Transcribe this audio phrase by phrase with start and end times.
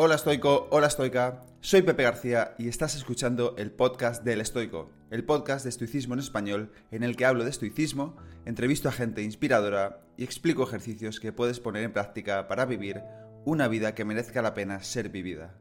[0.00, 5.24] Hola estoico, hola estoica, soy Pepe García y estás escuchando el podcast del estoico, el
[5.24, 10.02] podcast de estoicismo en español en el que hablo de estoicismo, entrevisto a gente inspiradora
[10.16, 13.02] y explico ejercicios que puedes poner en práctica para vivir
[13.44, 15.58] una vida que merezca la pena ser vivida.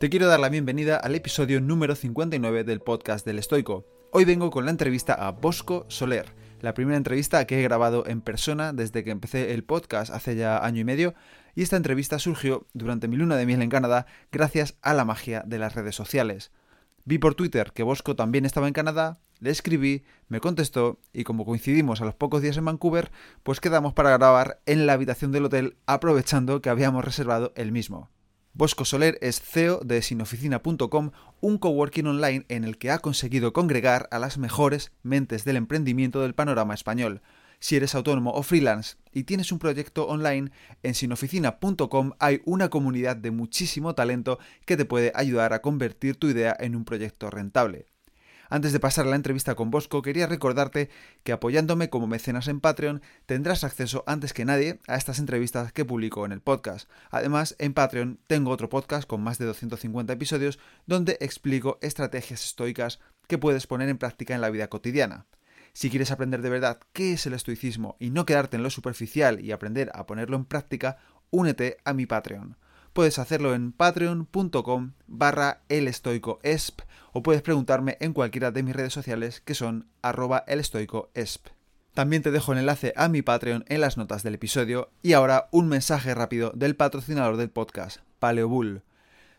[0.00, 3.93] Te quiero dar la bienvenida al episodio número 59 del podcast del Estoico.
[4.16, 6.26] Hoy vengo con la entrevista a Bosco Soler,
[6.60, 10.64] la primera entrevista que he grabado en persona desde que empecé el podcast hace ya
[10.64, 11.14] año y medio,
[11.56, 15.42] y esta entrevista surgió durante mi luna de miel en Canadá gracias a la magia
[15.44, 16.52] de las redes sociales.
[17.04, 21.44] Vi por Twitter que Bosco también estaba en Canadá, le escribí, me contestó y como
[21.44, 23.10] coincidimos a los pocos días en Vancouver,
[23.42, 28.10] pues quedamos para grabar en la habitación del hotel aprovechando que habíamos reservado el mismo.
[28.56, 34.06] Bosco Soler es CEO de sinoficina.com, un coworking online en el que ha conseguido congregar
[34.12, 37.20] a las mejores mentes del emprendimiento del panorama español.
[37.58, 40.52] Si eres autónomo o freelance y tienes un proyecto online,
[40.84, 46.28] en sinoficina.com hay una comunidad de muchísimo talento que te puede ayudar a convertir tu
[46.28, 47.86] idea en un proyecto rentable.
[48.54, 50.88] Antes de pasar a la entrevista con Bosco, quería recordarte
[51.24, 55.84] que apoyándome como mecenas en Patreon tendrás acceso antes que nadie a estas entrevistas que
[55.84, 56.88] publico en el podcast.
[57.10, 63.00] Además, en Patreon tengo otro podcast con más de 250 episodios donde explico estrategias estoicas
[63.26, 65.26] que puedes poner en práctica en la vida cotidiana.
[65.72, 69.40] Si quieres aprender de verdad qué es el estoicismo y no quedarte en lo superficial
[69.40, 70.98] y aprender a ponerlo en práctica,
[71.32, 72.56] únete a mi Patreon.
[72.94, 76.80] Puedes hacerlo en patreon.com barra elestoicoesp
[77.12, 81.48] o puedes preguntarme en cualquiera de mis redes sociales que son arroba elestoicoesp.
[81.92, 85.48] También te dejo el enlace a mi Patreon en las notas del episodio y ahora
[85.50, 88.82] un mensaje rápido del patrocinador del podcast, Paleobull.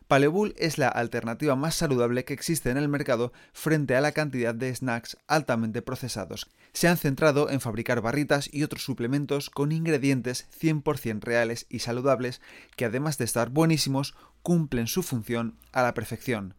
[0.08, 4.54] Paleobull es la alternativa más saludable que existe en el mercado frente a la cantidad
[4.54, 6.48] de snacks altamente procesados.
[6.74, 12.40] Se han centrado en fabricar barritas y otros suplementos con ingredientes 100% reales y saludables
[12.76, 14.14] que además de estar buenísimos,
[14.44, 16.54] cumplen su función a la perfección.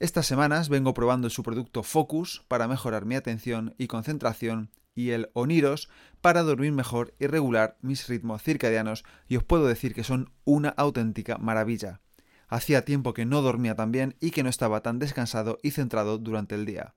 [0.00, 5.30] Estas semanas vengo probando su producto Focus para mejorar mi atención y concentración y el
[5.34, 5.88] Oniros
[6.20, 10.70] para dormir mejor y regular mis ritmos circadianos y os puedo decir que son una
[10.70, 12.00] auténtica maravilla.
[12.52, 16.18] Hacía tiempo que no dormía tan bien y que no estaba tan descansado y centrado
[16.18, 16.92] durante el día.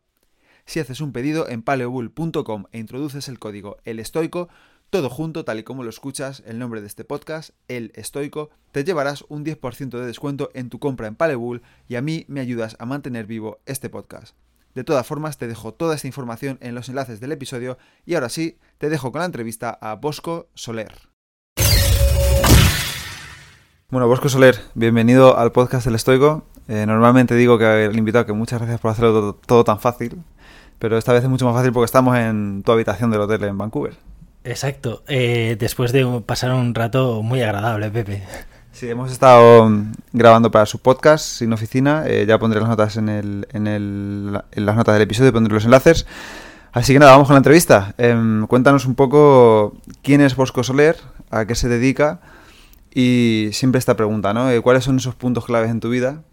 [0.66, 4.50] Si haces un pedido en paleobull.com e introduces el código El Estoico,
[4.90, 8.84] todo junto, tal y como lo escuchas, el nombre de este podcast, El Estoico, te
[8.84, 12.76] llevarás un 10% de descuento en tu compra en Palebull y a mí me ayudas
[12.78, 14.36] a mantener vivo este podcast.
[14.74, 18.28] De todas formas, te dejo toda esta información en los enlaces del episodio y ahora
[18.28, 21.15] sí, te dejo con la entrevista a Bosco Soler.
[23.96, 26.44] Bueno, Bosco Soler, bienvenido al podcast del Estoico.
[26.68, 30.22] Eh, normalmente digo que el invitado que muchas gracias por hacerlo todo, todo tan fácil,
[30.80, 33.58] pero esta vez es mucho más fácil porque estamos en tu habitación del hotel en
[33.58, 33.94] Vancouver.
[34.44, 38.24] Exacto, eh, después de pasar un rato muy agradable, Pepe.
[38.74, 42.04] Sí, hemos estado mm, grabando para su podcast sin oficina.
[42.06, 45.54] eh, ya pondré las notas en, el, en, el, en las notas del episodio, pondré
[45.54, 46.06] los enlaces.
[46.74, 47.96] Así que nada, vamos con la entrevista.
[47.98, 50.98] Em, cuéntanos un poco quién es Bosco Soler,
[51.32, 52.20] a qué se dedica
[52.96, 54.50] y siempre esta pregunta, ¿no?
[54.50, 56.24] Eh, ¿Cuáles son esos puntos claves en tu vida?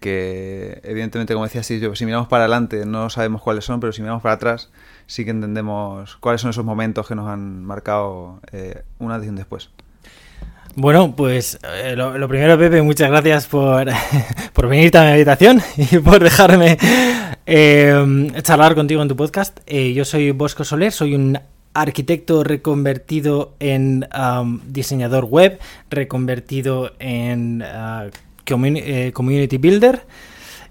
[0.00, 4.00] Que evidentemente, como decía, si, si miramos para adelante no sabemos cuáles son, pero si
[4.00, 4.70] miramos para atrás
[5.06, 9.30] sí que entendemos cuáles son esos momentos que nos han marcado eh, una antes y
[9.30, 9.70] un después.
[10.76, 13.86] Bueno, pues eh, lo, primero, Pepe, muchas gracias por,
[14.52, 16.78] por venirte a mi habitación y por dejarme
[17.46, 19.60] eh, charlar contigo en tu podcast.
[19.68, 21.38] Yo soy Bosco Soler, soy un
[21.74, 25.58] arquitecto reconvertido en um, diseñador web,
[25.90, 28.10] reconvertido en uh,
[28.48, 30.02] community, community builder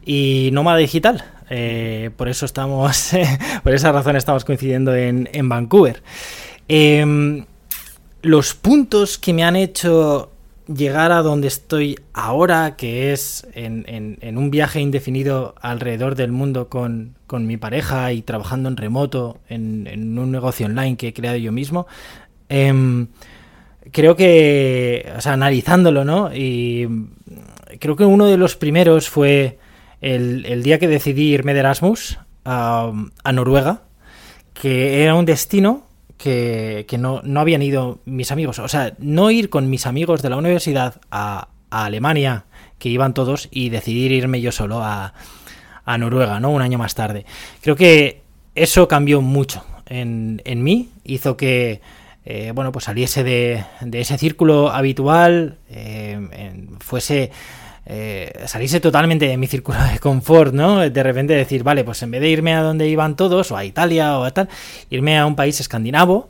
[0.06, 1.24] y nómada digital.
[1.50, 3.12] Eh, por eso estamos,
[3.64, 6.02] por esa razón estamos coincidiendo en, Vancouver.
[6.68, 7.46] Eh,
[8.22, 10.33] los puntos que me han hecho
[10.68, 17.16] llegar a donde estoy ahora, que es en, un viaje indefinido alrededor del mundo con,
[17.32, 21.88] mi pareja y trabajando en remoto en, un negocio online que he creado yo mismo,
[22.50, 23.08] eh,
[23.92, 26.34] creo que, o sea, analizándolo, ¿no?
[26.34, 26.88] Y
[27.80, 29.60] creo que uno de los primeros fue
[30.02, 32.92] el, el día que decidí irme de Erasmus a,
[33.24, 33.84] a Noruega,
[34.54, 35.84] que era un destino
[36.18, 38.60] que, que no, no, habían ido mis amigos.
[38.60, 42.46] O sea, no ir con mis amigos de la universidad a, Alemania,
[42.78, 45.16] que iban todos, y decidir irme yo solo a,
[45.86, 46.52] a, Noruega, ¿no?
[46.52, 47.26] Un año más tarde.
[47.62, 48.22] Creo que
[48.54, 51.82] eso cambió mucho en, en mí, hizo que,
[52.26, 57.32] eh, bueno, pues saliese de, de, ese círculo habitual, eh, fuese
[57.86, 60.90] eh, salirse totalmente de mi círculo de confort, ¿no?
[60.90, 63.66] De repente decir, vale, pues en vez de irme a donde iban todos, o a
[63.66, 64.48] Italia o a tal,
[64.90, 66.30] irme a un país escandinavo,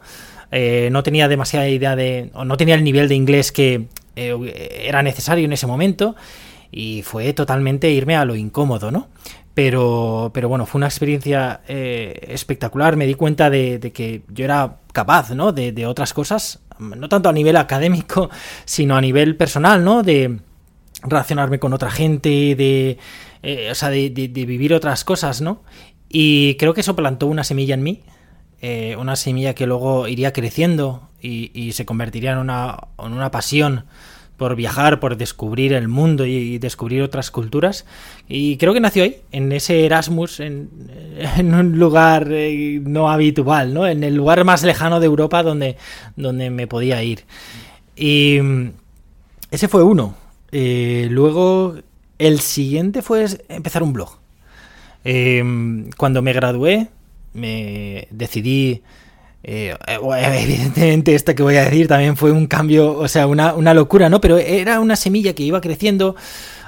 [0.51, 3.85] eh, no tenía demasiada idea de, o no tenía el nivel de inglés que
[4.15, 6.15] eh, era necesario en ese momento,
[6.71, 9.09] y fue totalmente irme a lo incómodo, ¿no?
[9.53, 12.95] Pero, pero bueno, fue una experiencia espectacular.
[12.95, 15.51] Me di cuenta de, que yo era capaz, ¿no?
[15.51, 18.31] De, de, otras cosas, no tanto a nivel académico,
[18.65, 20.01] sino a nivel personal, ¿no?
[20.01, 20.39] De,
[21.03, 22.97] relacionarme con otra gente, de,
[23.41, 25.63] eh, o sea, de, vivir otras cosas, ¿no?
[26.09, 28.03] Y creo que eso plantó una semilla en mí,
[28.61, 33.85] eh, una semilla que luego iría creciendo y, se convertiría en una, en una pasión
[34.37, 37.85] por viajar, por descubrir el mundo y, descubrir otras culturas.
[38.27, 40.69] Y creo que nació ahí, en ese Erasmus, en,
[41.39, 43.87] un lugar eh, no habitual, ¿no?
[43.87, 45.77] En el lugar más lejano de Europa donde,
[46.15, 47.25] donde me podía ir.
[47.95, 48.71] Y mm,
[49.51, 50.22] ese fue uno.
[50.55, 51.75] Eh, luego,
[52.19, 54.19] el siguiente fue empezar un blog.
[55.03, 56.89] Em, cuando me gradué,
[57.33, 58.83] me decidí...
[59.45, 64.09] Eh, evidentemente, esto que voy a decir también fue un cambio, o sea, una, locura,
[64.09, 64.21] ¿no?
[64.21, 66.15] Pero era una semilla que iba creciendo,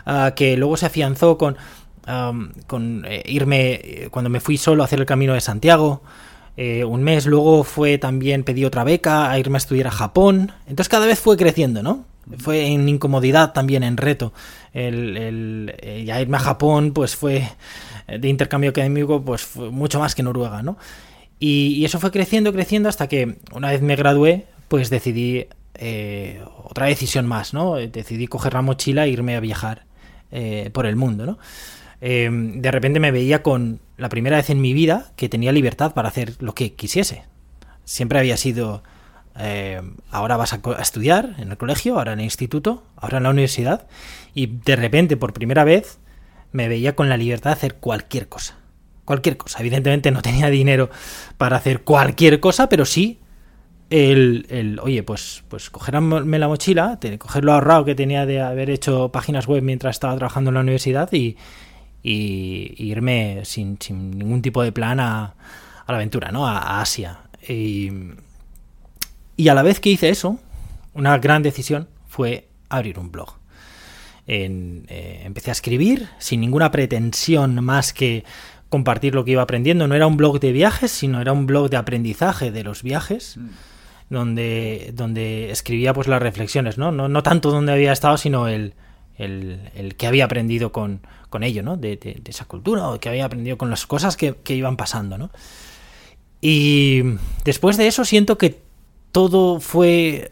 [0.06, 1.56] ah, que luego se afianzó con,
[2.68, 6.02] con eh, irme, cuando me fui solo a hacer el camino de Santiago,
[6.58, 10.90] un mes, luego fue también, pedí otra beca a irme a estudiar a Japón, entonces
[10.90, 12.06] cada vez fue creciendo, ¿no?
[12.38, 14.34] Fue en incomodidad también en reto.
[14.74, 17.48] El, el, eh, irme a Japón, pues fue
[18.08, 20.78] eh, de intercambio académico, pues fue mucho más que Noruega, ¿no?
[21.40, 26.88] Y, eso fue creciendo, creciendo, hasta que una vez me gradué, pues decidí eh, otra
[26.88, 27.76] decisión más, ¿no?
[27.76, 29.86] Decidí coger la mochila e irme a viajar
[30.74, 31.38] por el mundo, ¿no?
[32.02, 36.10] de repente me veía con la primera vez en mi vida que tenía libertad para
[36.10, 37.24] hacer lo que quisiese.
[37.86, 38.84] Siempre había sido
[39.38, 43.30] eh, ahora vas a, estudiar en el colegio, ahora en el instituto, ahora en la
[43.30, 43.88] universidad,
[44.34, 46.00] y de repente, por primera vez,
[46.52, 48.58] me veía con la libertad de hacer cualquier cosa.
[49.04, 49.60] Cualquier cosa.
[49.60, 50.90] Evidentemente no tenía dinero
[51.38, 53.20] para hacer cualquier cosa, pero sí
[53.90, 58.70] el, el oye, pues, pues cogerme la mochila, coger lo ahorrado que tenía de haber
[58.70, 61.38] hecho páginas web mientras estaba trabajando en la universidad y,
[62.04, 65.34] irme sin, sin, ningún tipo de plan a,
[65.86, 66.48] a la aventura, ¿no?
[66.48, 67.20] A, a Asia.
[67.48, 67.92] Y,
[69.38, 70.40] y a la vez que hice eso,
[70.94, 73.36] una gran decisión fue abrir un blog.
[74.28, 78.24] Eh, empecé a escribir sin ninguna pretensión más que
[78.70, 79.88] compartir lo que iba aprendiendo.
[79.88, 83.38] No era un blog de viajes, sino era un blog de aprendizaje de los viajes.
[83.38, 83.50] Mm.
[84.08, 86.92] Donde, donde escribía pues las reflexiones, ¿no?
[86.92, 88.76] No, tanto donde había estado, sino el,
[89.18, 91.76] el, que había aprendido con, con ello, ¿no?
[91.76, 95.32] De, esa cultura, o que había aprendido con las cosas que, que iban pasando, ¿no?
[96.40, 97.02] Y
[97.46, 98.65] después de eso siento que
[99.16, 100.32] todo fue eh,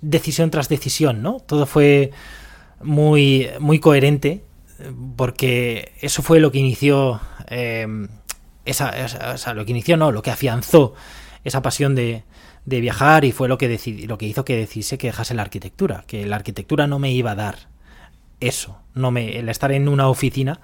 [0.00, 1.38] decisión tras decisión, ¿no?
[1.38, 2.10] Todo fue
[2.82, 4.42] muy, muy coherente,
[5.14, 8.08] porque eso fue lo que inició, em,
[8.64, 10.92] esa, lo que inició, no, lo que afianzó
[11.44, 12.24] esa pasión de,
[12.64, 13.78] de viajar y fue lo que,
[14.08, 17.30] lo que hizo que decidiese que dejase la arquitectura, que la arquitectura no me iba
[17.30, 17.68] a dar
[18.40, 20.60] eso, no me, el estar en una oficina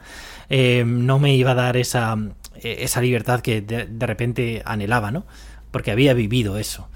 [0.48, 2.16] em, no me iba a dar esa,
[2.60, 5.26] esa libertad que de, de repente anhelaba, ¿no?
[5.70, 6.88] Porque había vivido eso.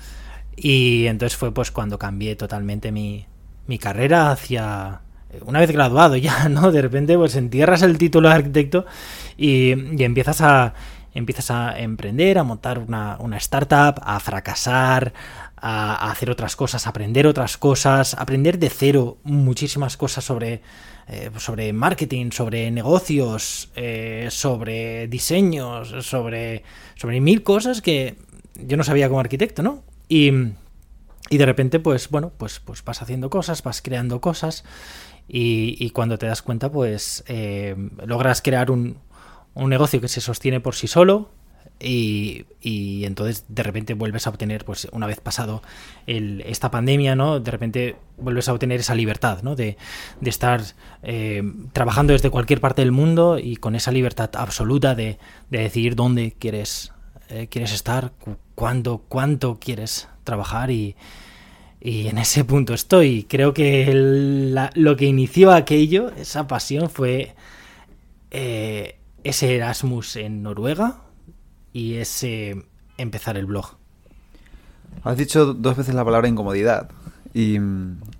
[0.63, 3.25] Y entonces fue pues cuando cambié totalmente mi,
[3.67, 5.01] mi carrera hacia
[5.47, 6.71] una vez graduado ya, ¿no?
[6.71, 8.85] De repente pues entierras el título de arquitecto
[9.39, 10.75] y, y empiezas a
[11.15, 15.13] empiezas a emprender, a montar una, una startup, a fracasar,
[15.57, 20.63] a, hacer otras cosas, a aprender otras cosas, aprender de cero muchísimas cosas sobre,
[21.09, 26.63] eh, sobre marketing, sobre negocios, eh, sobre diseños, sobre,
[26.95, 28.17] sobre mil cosas que
[28.55, 29.90] yo no sabía como arquitecto, ¿no?
[30.11, 30.33] Y,
[31.31, 34.65] de repente, pues bueno, pues, pues vas haciendo cosas, vas creando cosas
[35.29, 38.99] y, cuando te das cuenta, pues eh, logras crear un,
[39.55, 41.31] un, negocio que se sostiene por sí solo
[41.79, 45.63] y, y, entonces de repente vuelves a obtener, pues una vez pasado
[46.09, 47.39] el, esta pandemia, ¿no?
[47.39, 49.55] De repente vuelves a obtener esa libertad, ¿no?
[49.55, 49.77] De,
[50.21, 50.61] de estar
[51.05, 55.19] eh, trabajando desde cualquier parte del mundo y con esa libertad absoluta de,
[55.51, 56.93] de decidir dónde quieres
[57.31, 58.13] eh, quieres estar,
[58.57, 60.97] cuándo, cuánto quieres trabajar y,
[61.81, 63.25] en ese punto estoy.
[63.25, 63.91] Creo que
[64.75, 67.35] lo que inició aquello, esa pasión, fue
[68.31, 71.03] eh, ese Erasmus en Noruega
[71.73, 72.67] y ese
[72.99, 73.77] empezar el blog.
[75.05, 76.91] Has dicho dos veces la palabra incomodidad
[77.33, 77.59] y,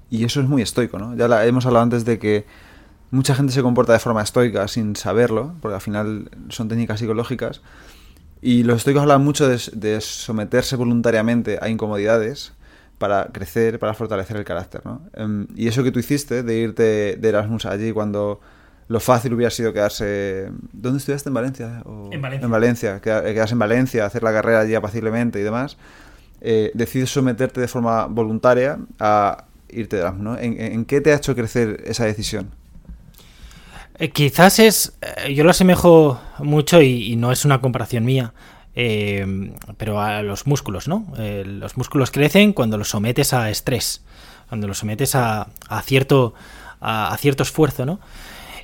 [0.09, 1.15] y eso es muy estoico, ¿no?
[1.17, 2.47] Ya la, hemos hablado antes de que
[3.11, 7.61] mucha gente se comporta de forma estoica sin saberlo, porque al final son técnicas psicológicas.
[8.43, 12.53] Y los estoicos hablan mucho de, someterse voluntariamente a incomodidades,
[12.99, 15.01] para crecer, para fortalecer el carácter, ¿no?
[15.15, 18.41] Em, y eso que tú hiciste de irte de Erasmus allí cuando
[18.89, 20.51] lo fácil hubiera sido quedarse...
[20.73, 21.29] ¿Dónde estudiaste?
[21.31, 21.83] ¿En Valencia?
[22.11, 22.45] En Valencia.
[22.45, 25.79] En Valencia, quedarse en Valencia, hacer la carrera allí apaciblemente y demás.
[26.41, 30.39] Eh, decides someterte de forma voluntaria a irte de Erasmus, ¿no?
[30.39, 32.51] ¿En, qué te ha hecho crecer esa decisión?
[34.01, 34.99] Eh, quizás es...
[35.01, 38.35] Eh, yo lo asemejo mucho y no es una comparación mía
[38.75, 41.07] eh, pero a los músculos, ¿no?
[41.19, 44.03] Eh, los músculos crecen cuando los sometes a estrés,
[44.49, 45.49] cuando los sometes a,
[45.85, 46.35] cierto,
[46.81, 48.01] a, cierto esfuerzo, ¿no?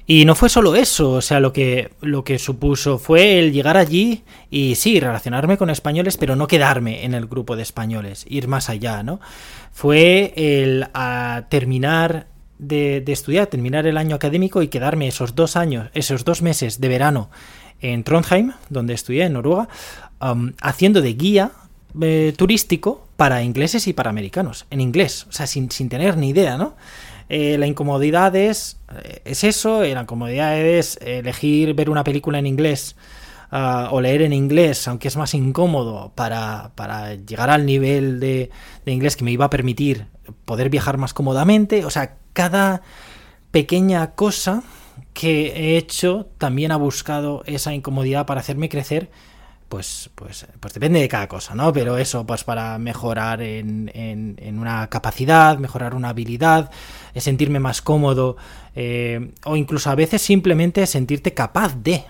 [0.09, 3.77] Y no fue solo eso, o sea, lo que, lo que supuso fue el llegar
[3.77, 8.47] allí y sí, relacionarme con españoles, pero no quedarme en el grupo de españoles, ir
[8.47, 9.19] más allá, ¿no?
[9.73, 10.87] Fue el
[11.49, 12.29] terminar
[12.59, 16.81] de, de, estudiar, terminar el año académico y quedarme esos dos años, esos dos meses
[16.81, 17.31] de verano
[17.81, 19.69] en Trondheim, donde estudié, en Noruega,
[20.63, 21.53] haciendo de guía
[22.01, 26.57] eh, turístico para ingleses y para americanos, en inglés, o sea, sin, tener ni idea,
[26.57, 26.77] ¿no?
[27.29, 32.47] Eh, la incomodidad es, eh, es eso, la incomodidad es elegir ver una película en
[32.47, 32.97] inglés
[33.51, 36.73] ah, o leer en inglés, aunque es más incómodo para,
[37.27, 38.51] llegar al nivel de,
[38.85, 40.07] de, inglés que me iba a permitir
[40.45, 41.85] poder viajar más cómodamente.
[41.85, 42.83] O sea, cada
[43.51, 44.63] pequeña cosa
[45.13, 49.11] que he hecho también ha buscado esa incomodidad para hacerme crecer
[49.69, 51.73] pues, pues, pues depende de cada cosa, ¿no?
[51.73, 56.71] Pero eso, pues para mejorar en, en, una capacidad, mejorar una habilidad,
[57.17, 58.37] sentirme más cómodo,
[58.75, 62.05] eh, o incluso a veces simplemente sentirte capaz de,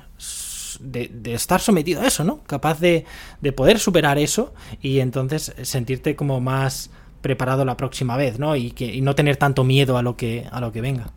[0.81, 2.41] de, estar sometido a eso, ¿no?
[2.45, 3.05] Capaz de,
[3.41, 6.91] de, poder superar eso y entonces sentirte como más
[7.21, 8.57] preparado la próxima vez, ¿no?
[8.57, 11.11] Y, que, y no tener tanto miedo a lo que, a lo que venga.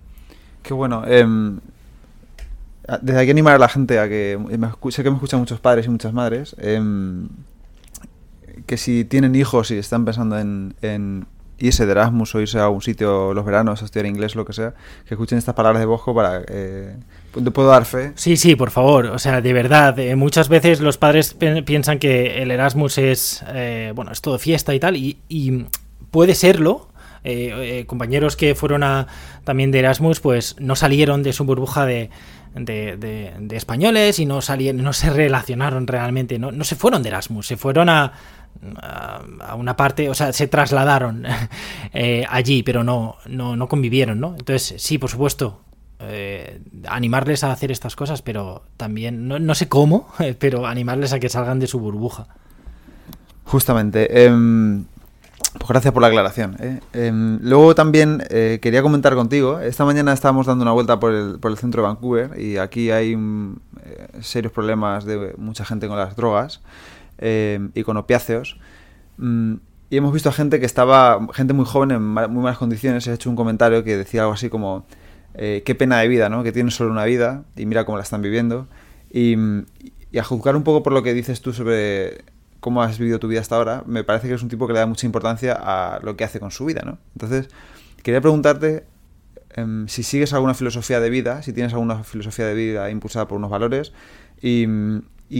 [0.63, 1.05] Qué bueno.
[1.05, 1.59] Em,
[3.01, 4.39] desde aquí animar a la gente a que
[4.89, 7.29] sé que me escuchan muchos padres y muchas madres em,
[8.65, 11.27] que si tienen hijos y están pensando en,
[11.59, 14.53] irse de Erasmus o irse a un sitio los veranos a estudiar inglés lo que
[14.53, 14.73] sea,
[15.05, 16.95] que escuchen estas palabras de Bosco para eh,
[17.31, 18.13] puedo dar fe.
[18.15, 19.07] Sí, sí, por favor.
[19.07, 23.91] O sea, de verdad, eh, muchas veces los padres piensan que el Erasmus es, eh,
[23.95, 25.67] bueno, es todo fiesta y tal, y,
[26.11, 26.89] puede serlo,
[27.23, 29.05] eh, compañeros que fueron a,
[29.43, 32.09] también de Erasmus, pues no salieron de su burbuja de,
[32.55, 37.45] de, españoles y no salieron, no se relacionaron realmente, no, no se fueron de Erasmus,
[37.45, 38.13] se fueron a,
[38.81, 41.27] a, una parte, o sea, se trasladaron
[42.29, 44.29] allí, pero no, no, no, convivieron, ¿no?
[44.31, 45.61] Entonces, sí, por supuesto,
[45.99, 50.07] eh, animarles a hacer estas cosas, pero también, no, no sé cómo,
[50.39, 52.27] pero animarles a que salgan de su burbuja.
[53.43, 54.25] Justamente.
[54.25, 54.85] Em,
[55.57, 56.55] pues gracias por la aclaración.
[56.59, 56.79] ¿eh?
[56.93, 61.39] Em, luego también eh, quería comentar contigo, esta mañana estábamos dando una vuelta por el,
[61.39, 63.57] por el centro de Vancouver y aquí hay mm,
[64.21, 66.61] serios problemas de mucha gente con las drogas
[67.17, 68.59] em, y con opiáceos.
[69.17, 69.55] Mm,
[69.89, 73.13] y hemos visto a gente que estaba, gente muy joven en muy malas condiciones, he
[73.13, 74.85] hecho un comentario que decía algo así como,
[75.35, 76.43] qué pena de vida, ¿no?
[76.43, 78.67] Que tienen solo una vida y mira cómo la están viviendo.
[79.11, 79.35] Y,
[80.11, 82.23] y a juzgar un poco por lo que dices tú sobre
[82.59, 84.79] cómo has vivido tu vida hasta ahora, me parece que eres un tipo que le
[84.79, 86.97] da mucha importancia a lo que hace con su vida, ¿no?
[87.13, 87.49] Entonces,
[88.03, 88.85] quería preguntarte
[89.55, 93.37] em, si sigues alguna filosofía de vida, si tienes alguna filosofía de vida impulsada por
[93.37, 93.93] unos valores
[94.41, 94.67] y,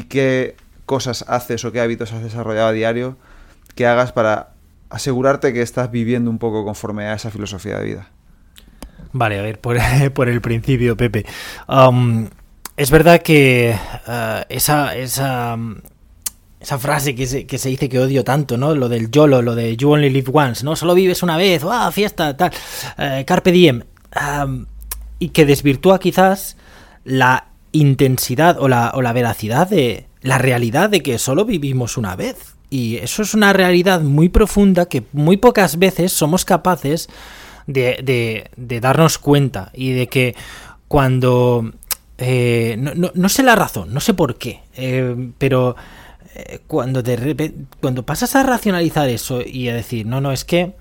[0.09, 0.55] qué
[0.85, 3.17] cosas haces o qué hábitos has desarrollado a diario
[3.75, 4.53] que hagas para
[4.89, 8.09] asegurarte que estás viviendo un poco conforme a esa filosofía de vida.
[9.11, 9.77] Vale, a ver, por,
[10.29, 11.25] el principio, Pepe.
[12.77, 13.75] es verdad que
[14.07, 15.57] uh, esa, esa
[16.59, 18.75] esa frase que se, que se dice que odio tanto, ¿no?
[18.75, 20.75] Lo del YOLO, lo de You Only Live Once, ¿no?
[20.75, 22.51] Solo vives una vez, ¡ah, fiesta, tal!
[22.97, 23.83] Eh, carpe diem.
[25.19, 26.57] y que desvirtúa quizás
[27.05, 32.15] la intensidad o la, o la veracidad de la realidad de que solo vivimos una
[32.15, 32.55] vez.
[32.69, 37.09] Y eso es una realidad muy profunda que muy pocas veces somos capaces
[37.73, 40.35] de, de, darnos cuenta y de que
[40.87, 41.71] cuando...
[42.17, 45.77] Eh, no, no, sé la razón, no sé por qué, eh, pero
[46.35, 50.73] eh, cuando, de cuando pasas a racionalizar eso y a decir, no, no, es que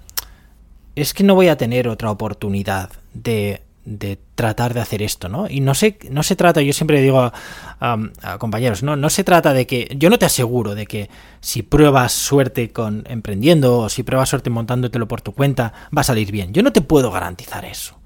[0.97, 5.49] es que no voy a tener otra oportunidad de, de tratar de hacer esto, ¿no?
[5.49, 7.33] Y no se, no se trata, yo siempre digo
[7.80, 8.97] a, compañeros, ¿no?
[8.97, 11.09] No se trata de que, yo no te aseguro de que
[11.40, 16.04] si pruebas suerte con emprendiendo o si pruebas suerte montándotelo por tu cuenta, va a
[16.04, 16.52] salir bien.
[16.52, 17.99] Yo no te puedo garantizar eso.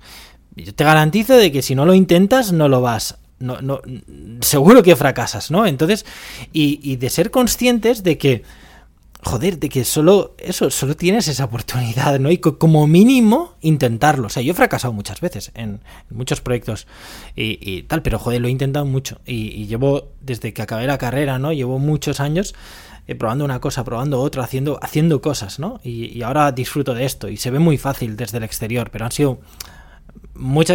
[0.54, 3.80] Yo te garantizo de que si no lo intentas, no lo vas no, no,
[4.40, 5.66] seguro que fracasas, ¿no?
[5.66, 6.06] Entonces,
[6.52, 8.44] y, de ser conscientes de que
[9.24, 12.30] joder, de que solo eso, solo tienes esa oportunidad, ¿no?
[12.30, 14.26] Y como mínimo intentarlo.
[14.26, 16.86] O sea, yo he fracasado muchas veces en, muchos proyectos
[17.36, 19.20] y, tal, pero joder, lo he intentado mucho.
[19.24, 21.52] Y, llevo, desde que acabé la carrera, ¿no?
[21.52, 22.54] Llevo muchos años
[23.06, 25.80] eh, probando una cosa, probando otra, haciendo, haciendo cosas, ¿no?
[25.84, 27.28] Y, ahora disfruto de esto.
[27.28, 29.40] Y se ve muy fácil desde el exterior, pero han sido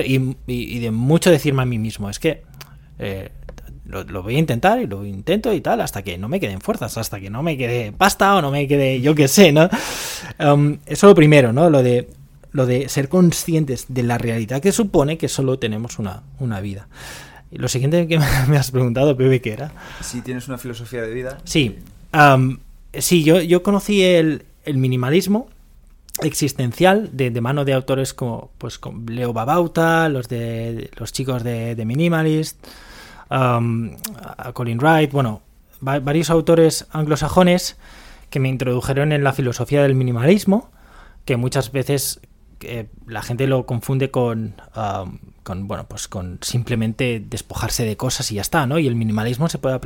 [0.06, 2.44] y, de mucho decirme a mí mismo, es que...
[3.00, 3.30] Eh,
[3.88, 6.98] lo, voy a intentar y lo intento y tal, hasta que no me queden fuerzas,
[6.98, 9.70] hasta que no me quede pasta o no me quede yo que sé, ¿no?
[10.40, 11.70] Um, eso lo primero, ¿no?
[11.70, 12.10] Lo de,
[12.52, 16.88] lo de ser conscientes de la realidad que supone que solo tenemos una, una vida.
[17.50, 19.72] Y lo siguiente que me has preguntado, Pepe, ¿qué era?
[20.02, 21.38] Si tienes una filosofía de vida.
[21.46, 21.80] Sí,
[22.14, 22.58] um,
[22.94, 25.48] sí yo, yo conocí el, el minimalismo
[26.24, 31.44] existencial de, de, mano de autores como pues con Leo Babauta, los de los chicos
[31.44, 32.58] de, de Minimalist,
[33.30, 35.42] a Colin Wright, bueno,
[35.82, 37.78] varios autores anglosajones
[38.30, 40.70] que me introdujeron en la filosofía del minimalismo,
[41.26, 42.20] que muchas veces
[42.62, 44.56] eh, la gente lo confunde con,
[45.44, 48.80] con, bueno, pues con simplemente despojarse de cosas y ya está, ¿no?
[48.80, 49.80] Y el minimalismo se puede,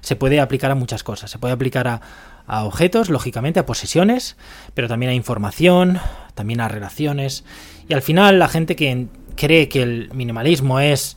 [0.00, 1.30] se puede aplicar a muchas cosas.
[1.30, 2.00] Se puede aplicar a,
[2.46, 4.36] a, objetos, lógicamente, a posesiones,
[4.74, 5.98] pero también a información,
[6.34, 7.44] también a relaciones.
[7.88, 9.06] Y al final la gente que
[9.36, 11.16] cree que el minimalismo es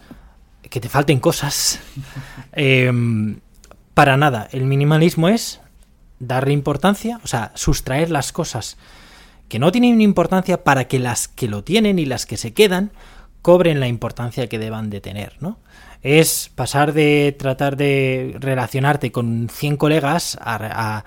[0.63, 1.79] que te falten cosas.
[2.51, 3.39] Em,
[3.93, 4.47] para nada.
[4.51, 5.61] El minimalismo es
[6.19, 8.77] darle importancia, o sea, sustraer las cosas
[9.49, 12.91] que no tienen importancia para que las que lo tienen y las que se quedan
[13.41, 15.57] cobren la importancia que deban de tener, ¿no?
[16.01, 21.03] Es pasar de tratar de relacionarte con 100 colegas a,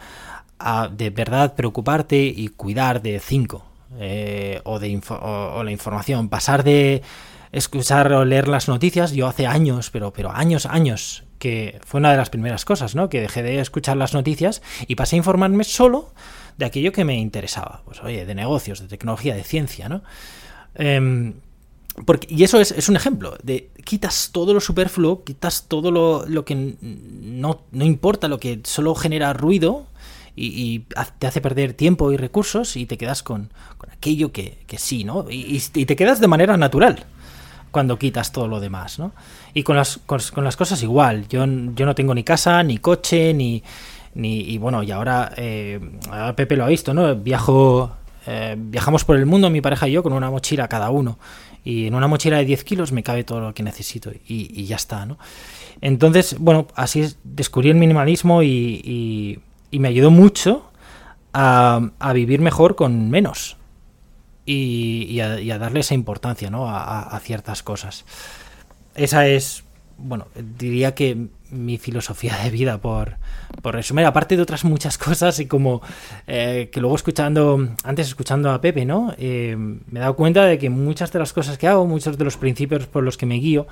[0.91, 3.65] de verdad preocuparte y cuidar de 5
[3.99, 7.03] eh, o, de o la información, pasar de
[7.53, 9.13] escuchar o leer las noticias.
[9.13, 13.09] Yo hace años, pero, pero años, años, que fue una de las primeras cosas, ¿no?
[13.09, 16.13] Que dejé de escuchar las noticias y pasé a informarme solo
[16.57, 17.83] de aquello que me interesaba.
[17.85, 20.03] Pues oye, de negocios, de tecnología, de ciencia, ¿no?
[20.75, 21.35] Em,
[22.07, 26.55] porque, y eso es, un ejemplo de quitas todo lo superfluo, quitas todo lo, que
[26.81, 29.87] no, no, importa, lo que solo genera ruido
[30.35, 30.87] y,
[31.19, 33.53] te hace perder tiempo y recursos y te quedas con,
[33.91, 35.27] aquello que, sí, ¿no?
[35.29, 37.05] y, te quedas de manera natural
[37.73, 39.13] cuando quitas todo lo demás, ¿no?
[39.55, 41.27] Y con las, con, las cosas igual.
[41.29, 43.63] Yo, yo no tengo ni casa, ni coche, ni...
[44.15, 45.81] ni y bueno, y ahora, eh,
[46.37, 47.17] Pepe lo ha visto, ¿no?
[47.17, 47.97] Viajo...
[48.25, 51.19] Eh, viajamos por el mundo, mi pareja y yo, con una mochila cada uno.
[51.65, 54.77] Y en una mochila de 10 kilos me cabe todo lo que necesito y, ya
[54.77, 55.19] está, ¿no?
[55.81, 60.71] Entonces, bueno, así es, descubrí el minimalismo y, y, me ayudó mucho
[61.33, 63.57] a, a, vivir mejor con menos
[64.45, 66.69] y, a, darle esa importancia ¿no?
[66.69, 68.05] a, ciertas cosas.
[68.95, 69.65] Esa es,
[69.99, 70.27] bueno,
[70.59, 73.17] diría que mi filosofía de vida, por,
[73.61, 75.83] por resumir, aparte de otras muchas cosas y como
[76.27, 79.15] eh, que luego escuchando, antes escuchando a Pepe, ¿no?
[79.19, 82.25] Eh, me he dado cuenta de que muchas de las cosas que hago, muchos de
[82.25, 83.67] los principios por los que me guío,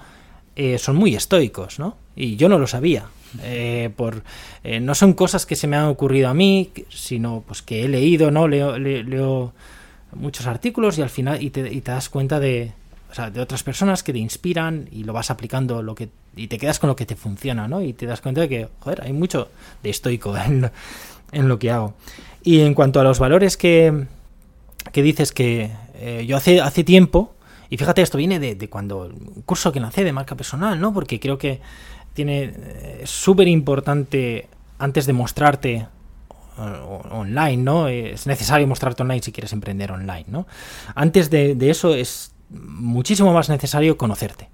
[0.57, 1.97] eh, son muy estoicos, ¿no?
[2.15, 3.07] Y yo no lo sabía.
[3.97, 4.23] por,
[4.81, 8.31] no son cosas que se me han ocurrido a mí, sino pues que he leído,
[8.31, 8.49] ¿no?
[8.49, 9.53] Leo, leo
[10.15, 12.73] muchos artículos y al final y te, das cuenta de,
[13.11, 16.47] o sea, de otras personas que te inspiran y lo vas aplicando lo que y
[16.47, 17.83] te quedas con lo que te funciona, ¿no?
[17.83, 19.49] Y te das cuenta de que, joder, hay mucho
[19.83, 20.35] de estoico
[21.33, 21.95] en, lo que hago.
[22.43, 24.07] Y en cuanto a los valores que,
[24.93, 27.35] que dices que eh, yo hace, hace tiempo,
[27.69, 30.93] y fíjate, esto viene de, cuando un curso que lancé de marca personal, ¿no?
[30.93, 31.61] Porque creo que
[32.15, 35.87] tiene eh, súper importante antes de mostrarte
[36.61, 37.89] online, ¿no?
[37.89, 40.47] Es necesario mostrarte online si quieres emprender online, ¿no?
[40.95, 44.49] Antes de, eso es muchísimo más necesario conocerte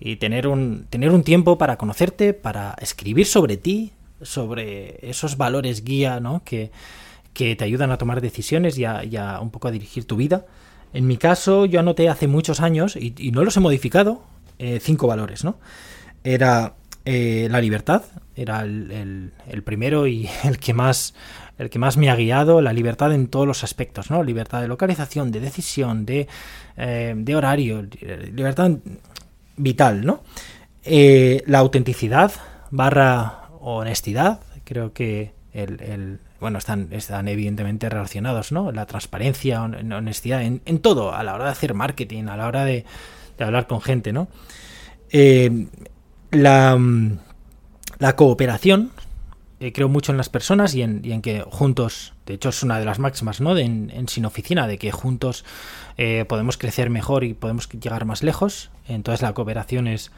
[0.00, 5.84] y tener un, tener un tiempo para conocerte, para escribir sobre ti, sobre esos valores
[5.84, 6.42] guía, ¿no?
[6.44, 6.70] Que,
[7.32, 10.46] que te ayudan a tomar decisiones y a, un poco a dirigir tu vida.
[10.92, 14.22] En mi caso, yo anoté hace muchos años, y, no los he modificado,
[14.58, 15.58] eh, cinco valores, ¿no?
[16.24, 18.02] Era eh, la libertad
[18.38, 19.32] era el,
[19.64, 21.14] primero y el que más
[21.58, 24.22] el que más me ha guiado, la libertad en todos los aspectos, ¿no?
[24.22, 26.28] Libertad de localización, de decisión, de,
[26.76, 27.84] eh, horario,
[28.32, 28.70] libertad
[29.56, 30.22] vital, ¿no?
[30.84, 32.30] Eh, la autenticidad
[32.70, 38.70] barra honestidad, creo que el, bueno, están, están evidentemente relacionados, ¿no?
[38.70, 42.84] La transparencia, honestidad, en, todo, a la hora de hacer marketing, a la hora de,
[43.36, 44.28] de hablar con gente, ¿no?
[46.30, 47.18] la, mm,
[47.98, 48.92] la cooperación,
[49.60, 52.84] eh, creo mucho en las personas y en, que juntos, de hecho es una de
[52.84, 53.56] las máximas, ¿no?
[53.58, 55.44] en, Sin Oficina, de que juntos
[55.96, 58.70] eh, podemos crecer mejor y podemos llegar más lejos.
[58.86, 60.12] Entonces la cooperación es,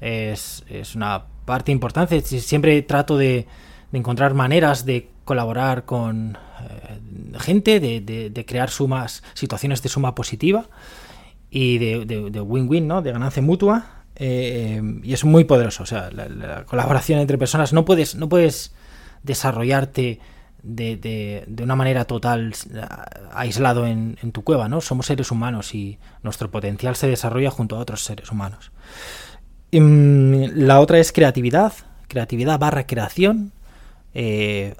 [0.00, 2.22] es, una parte importante.
[2.22, 3.46] Siempre trato de,
[3.92, 6.38] encontrar maneras de colaborar con
[7.38, 10.64] gente, de, crear sumas, situaciones de suma positiva
[11.50, 13.02] y de win-win, ¿no?
[13.02, 13.97] De ganancia mutua.
[14.18, 15.82] Y es muy poderoso.
[15.84, 18.72] O sea, la, colaboración entre personas no puedes, no puedes
[19.22, 20.20] desarrollarte
[20.62, 22.54] de, de, una manera total
[23.32, 24.80] aislado en, tu cueva, ¿no?
[24.80, 28.72] Somos seres humanos y nuestro potencial se desarrolla junto a otros seres humanos.
[29.72, 31.72] Mm, la otra es creatividad,
[32.08, 33.52] creatividad barra creación,
[34.14, 34.74] eh,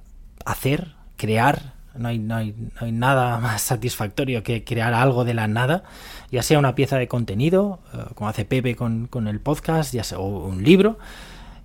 [0.45, 1.78] hacer, crear.
[1.99, 2.55] No hay, no, hay,
[2.93, 5.85] nada más satisfactorio que crear algo de la nada,
[6.31, 10.05] ya sea una pieza de contenido, eh, como hace Pepe con, con el podcast, ya
[10.05, 10.99] sea o un libro,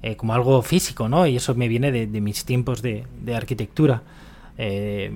[0.01, 1.25] eh, como algo físico, ¿no?
[1.27, 4.01] Y eso me viene de, mis tiempos de, arquitectura.
[4.57, 5.11] Eh,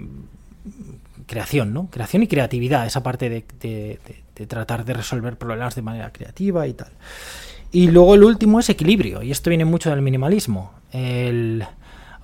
[1.26, 1.90] creación, ¿no?
[1.92, 4.00] Creación y creatividad, esa parte de,
[4.48, 6.92] tratar de resolver problemas de manera creativa y tal.
[7.72, 10.72] Y luego el último es equilibrio, y esto viene mucho del minimalismo.
[10.92, 11.66] El,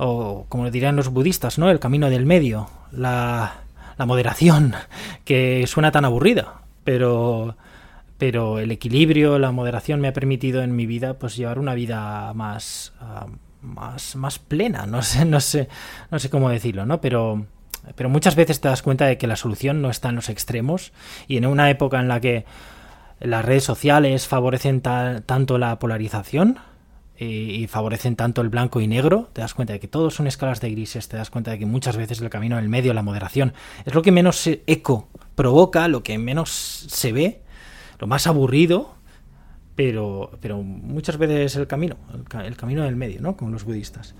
[0.03, 1.69] o como dirían los budistas, ¿no?
[1.69, 3.61] El camino del medio, la,
[3.97, 4.75] la moderación,
[5.25, 7.55] que suena tan aburrida, pero
[8.17, 12.33] pero el equilibrio, la moderación me ha permitido en mi vida pues llevar una vida
[12.33, 13.27] más, ah,
[13.61, 15.67] más, más plena, no sé, no sé,
[16.11, 17.01] no sé cómo decirlo, ¿no?
[17.01, 17.45] Pero,
[17.95, 20.93] pero muchas veces te das cuenta de que la solución no está en los extremos
[21.27, 22.45] y en una época en la que
[23.19, 26.59] las redes sociales favorecen tanto la polarización
[27.23, 30.61] y, favorecen tanto el blanco y negro, te das cuenta de que todos son escalas
[30.61, 33.03] de grises, te das cuenta de que muchas veces el camino en el medio, la
[33.03, 33.53] moderación,
[33.85, 37.43] es lo que menos eco provoca, lo que menos se ve
[37.99, 38.95] lo más aburrido,
[39.75, 41.95] pero, pero muchas veces el camino,
[42.43, 43.37] el, camino del medio, ¿no?
[43.37, 44.13] Como los budistas.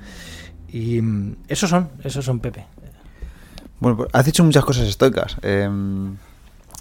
[0.70, 2.66] Y mm, esos son, esos son Pepe.
[3.80, 5.38] Bueno, pues, has dicho muchas cosas estoicas.
[5.42, 6.16] Em,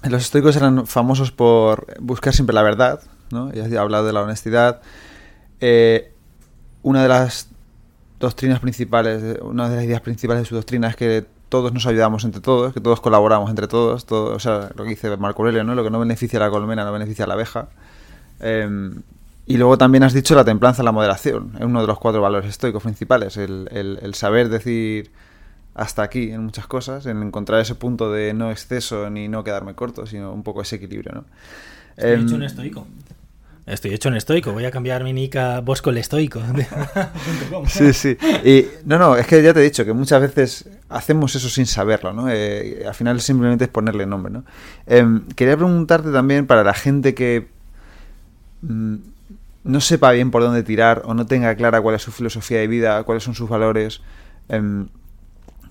[0.09, 3.53] los estoicos eran famosos por buscar siempre la verdad, ¿no?
[3.53, 4.81] Ya has hablado de la honestidad.
[5.61, 6.12] Eh,
[6.83, 7.49] una de las
[8.19, 12.25] doctrinas principales, una de las ideas principales de su doctrina es que todos nos ayudamos
[12.25, 15.65] entre todos, que todos colaboramos entre todos, todo, o sea, lo que dice Marco Aurelio,
[15.65, 15.75] ¿no?
[15.75, 17.69] Lo que no beneficia a la colmena no beneficia a la abeja.
[18.41, 19.03] Em,
[19.47, 22.49] y luego también has dicho la templanza, la moderación, es uno de los cuatro valores
[22.49, 25.11] estoicos principales, el, el, saber decir
[25.75, 29.75] hasta aquí en muchas cosas, en encontrar ese punto de no exceso ni no quedarme
[29.75, 31.25] corto, sino un poco ese equilibrio, ¿no?
[31.97, 32.87] Estoy hecho un estoico.
[33.65, 36.43] Estoy hecho en estoico, voy a cambiar mi nick a Bosco el estoico.
[37.69, 38.17] sí, sí.
[38.45, 41.67] Y no, no, es que ya te he dicho que muchas veces hacemos eso sin
[41.67, 42.29] saberlo, ¿no?
[42.29, 44.45] Eh, al final simplemente es ponerle nombre, ¿no?
[44.87, 47.47] Em, quería preguntarte también para la gente que
[48.63, 48.97] mm,
[49.63, 52.67] no sepa bien por dónde tirar o no tenga clara cuál es su filosofía de
[52.67, 54.01] vida, cuáles son sus valores,
[54.49, 54.89] em,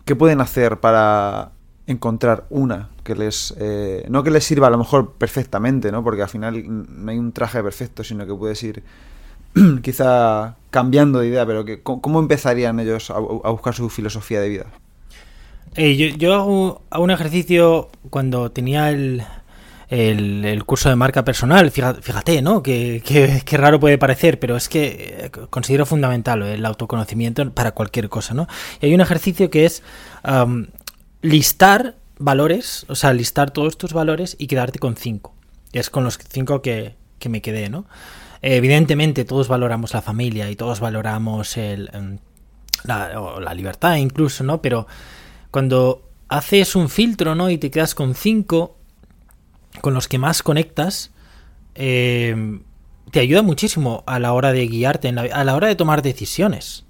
[0.06, 1.52] ¿qué pueden hacer para
[1.88, 6.22] encontrar una que les eh, no que les sirva a lo mejor perfectamente no porque
[6.22, 8.84] al final no hay un traje perfecto sino que puedes ir
[9.82, 14.66] quizá cambiando de idea pero que cómo empezarían ellos a, buscar su filosofía de vida
[15.76, 19.24] eh, yo, hago, un ejercicio cuando tenía el,
[19.88, 21.72] el, curso de marca personal.
[21.72, 23.02] Fíjate, no que,
[23.46, 28.34] que, raro puede parecer pero es que eh, considero fundamental el autoconocimiento para cualquier cosa
[28.34, 28.48] no
[28.82, 29.82] y hay un ejercicio que es
[31.22, 35.36] listar valores, o sea, listar todos tus valores y quedarte con cinco.
[35.74, 36.96] Es con los cinco que,
[37.30, 37.86] me quedé, ¿no?
[38.44, 42.18] evidentemente todos valoramos la familia y todos valoramos el, em,
[42.84, 44.64] la, la, libertad incluso, ¿no?
[44.64, 44.88] Pero
[45.52, 47.52] cuando haces un filtro, ¿no?
[47.52, 48.78] Y te quedas con cinco
[49.80, 51.12] con los que más conectas,
[51.76, 52.64] em,
[53.12, 56.86] te ayuda muchísimo a la hora de guiarte, a la hora de tomar decisiones.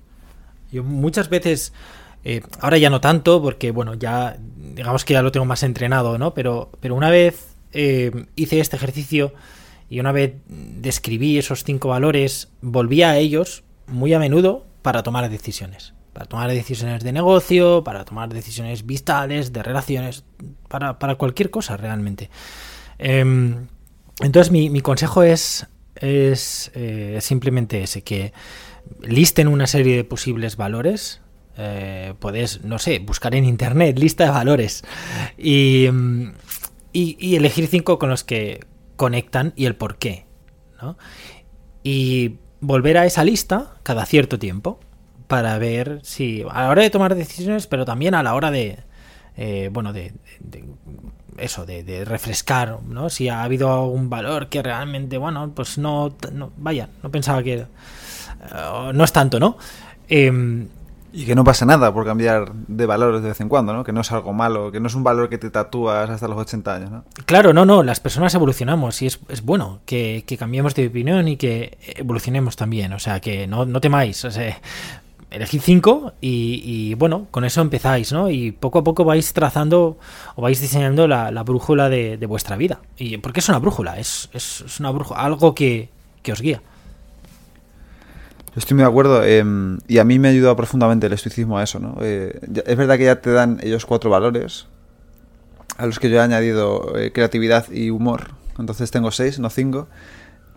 [0.71, 1.73] Yo muchas veces
[2.23, 6.17] eh, ahora ya no tanto, porque bueno, ya digamos que ya lo tengo más entrenado,
[6.17, 6.33] ¿no?
[6.33, 9.33] Pero, pero una vez eh, hice este ejercicio
[9.89, 15.29] y una vez describí esos cinco valores, volví a ellos muy a menudo para tomar
[15.29, 15.93] decisiones.
[16.13, 20.25] Para tomar decisiones de negocio, para tomar decisiones vistales, de relaciones,
[20.67, 22.29] para, cualquier cosa realmente.
[22.99, 23.67] Em,
[24.19, 28.33] entonces mi, mi, consejo es, es eh, simplemente ese, que
[29.01, 31.21] listen una serie de posibles valores,
[31.63, 34.83] eh, puedes, no sé, buscar en internet lista de valores
[35.37, 35.87] y,
[36.91, 40.25] y, elegir cinco con los que conectan y el por qué.
[41.83, 44.79] Y volver a esa lista cada cierto tiempo
[45.27, 48.79] para ver si a la hora de tomar decisiones, pero también a la hora de,
[49.37, 50.13] eh, bueno, de,
[51.37, 53.09] eso, de, refrescar, ¿no?
[53.09, 56.13] Si ha habido algún valor que realmente, bueno, pues no,
[56.57, 57.53] vaya, no pensaba que...
[57.53, 57.65] Eh,
[58.93, 59.57] no es tanto, ¿no?
[60.07, 60.67] Em,
[61.13, 63.83] y que no pasa nada por cambiar de valores de vez en cuando, ¿no?
[63.83, 66.37] Que no es algo malo, que no es un valor que te tatúas hasta los
[66.37, 67.03] 80 años, ¿no?
[67.25, 71.37] Claro, no, no, las personas evolucionamos y es, es bueno que, cambiemos de opinión y
[71.37, 74.57] que evolucionemos también, o sea, que no, no temáis, o sea,
[75.31, 78.29] elegid cinco y, bueno, con eso empezáis, ¿no?
[78.29, 79.97] Y poco a poco vais trazando
[80.35, 82.79] o vais diseñando la, brújula de, vuestra vida.
[82.97, 85.89] Y porque es una brújula, es, es, una brújula, algo que,
[86.31, 86.61] os guía.
[88.55, 91.63] Estoy muy de acuerdo em, y a mí me ha ayudado profundamente el estoicismo a
[91.63, 91.97] eso, ¿no?
[92.01, 94.67] Eh, es verdad que ya te dan ellos cuatro valores
[95.77, 99.87] a los que yo he añadido eh, creatividad y humor, entonces tengo seis, no cinco,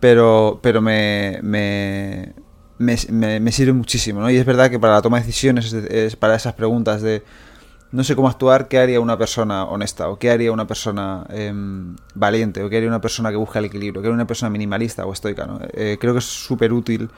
[0.01, 2.33] pero, pero me, me,
[2.77, 4.29] me, sirve muchísimo, ¿no?
[4.29, 7.23] Y es verdad que para la toma de decisiones, es, para esas preguntas de
[7.91, 10.09] no sé cómo actuar, ¿qué haría una persona honesta?
[10.09, 12.61] ¿O qué haría una persona em, valiente?
[12.61, 14.01] ¿O qué haría una persona que busca el equilibrio?
[14.01, 15.45] ¿Qué haría una persona minimalista o estoica?
[15.45, 15.59] ¿no?
[15.71, 17.09] Eh, creo que es súper útil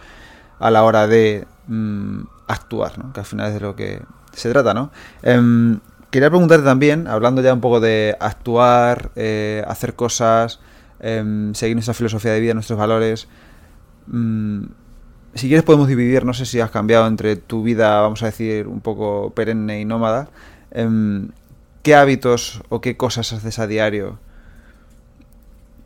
[0.59, 3.13] a la hora de mm, actuar, ¿no?
[3.13, 4.01] Que al final es de lo que
[4.33, 4.91] se trata, ¿no?
[5.23, 5.79] Em,
[6.11, 10.59] quería preguntarte también, hablando ya un poco de actuar, eh, hacer cosas,
[10.99, 13.27] em, seguir nuestra filosofía de vida, nuestros valores.
[14.07, 14.65] Mm,
[15.33, 18.67] si quieres podemos dividir, no sé si has cambiado entre tu vida, vamos a decir,
[18.67, 20.29] un poco perenne y nómada.
[20.71, 21.29] Em,
[21.83, 24.19] ¿Qué hábitos o qué cosas haces a diario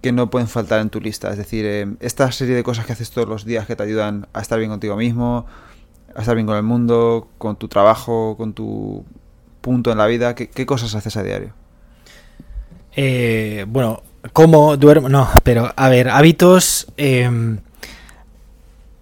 [0.02, 1.30] que no pueden faltar en tu lista?
[1.30, 4.28] Es decir, em, esta serie de cosas que haces todos los días que te ayudan
[4.34, 5.46] a estar bien contigo mismo,
[6.16, 9.06] a estar bien con el mundo, con tu trabajo, con tu
[9.62, 11.54] punto en la vida, ¿qué, cosas haces a diario?
[12.96, 15.10] Eh, bueno, ¿cómo duermo?
[15.10, 16.88] No, pero a ver, hábitos...
[16.98, 17.60] Em,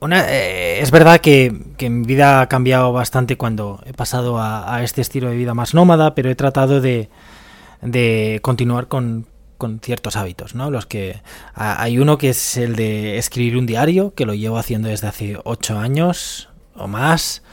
[0.01, 5.29] eh, es verdad que, mi vida ha cambiado bastante cuando he pasado a, este estilo
[5.29, 7.09] de vida más nómada, pero he tratado de,
[8.41, 9.25] continuar con,
[9.81, 10.71] ciertos hábitos, ¿no?
[10.71, 11.21] Los que
[11.53, 15.37] hay uno que es el de escribir un diario, que lo llevo haciendo desde hace
[15.43, 17.43] ocho años o más.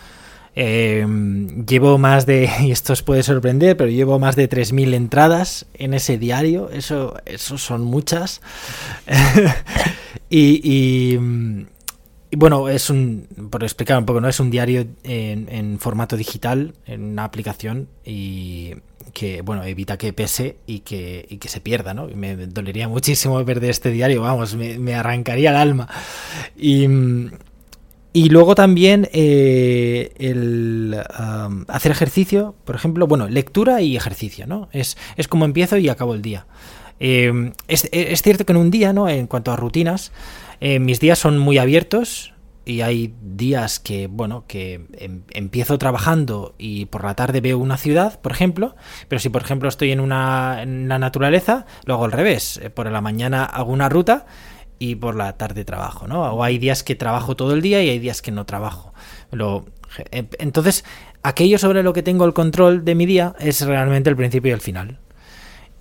[0.55, 5.66] Em, llevo más de, y esto os puede sorprender, pero llevo más de 3.000 entradas
[5.75, 8.40] en ese diario, eso, eso son muchas.
[10.31, 11.19] y
[12.33, 14.29] bueno, es un, por explicar un poco, ¿no?
[14.29, 18.75] Es un diario en, formato digital, en una aplicación y
[19.12, 22.09] que, bueno, evita que pese y que, y que se pierda, ¿no?
[22.09, 25.89] Me dolería muchísimo perder este diario, vamos, me, arrancaría el alma.
[26.57, 26.87] Y,
[28.12, 31.01] y luego también eh, el
[31.69, 34.69] hacer ejercicio, por ejemplo, bueno, lectura y ejercicio, ¿no?
[34.73, 36.47] Es, es como empiezo y acabo el día.
[36.99, 39.09] Eh, es, es, cierto que en un día, ¿no?
[39.09, 40.12] En cuanto a rutinas,
[40.61, 42.33] eh, mis días son muy abiertos
[42.66, 47.77] y hay días que, bueno, que em, empiezo trabajando y por la tarde veo una
[47.77, 48.75] ciudad, por ejemplo,
[49.09, 52.59] pero si por ejemplo estoy en, una, en la naturaleza, lo hago al revés.
[52.62, 54.27] Eh, por la mañana hago una ruta
[54.81, 56.23] y por la tarde trabajo, ¿no?
[56.23, 58.92] O hay días que trabajo todo el día y hay días que no trabajo.
[60.11, 60.85] Em, entonces,
[61.23, 64.55] aquello sobre lo que tengo el control de mi día es realmente el principio y
[64.55, 64.99] el final.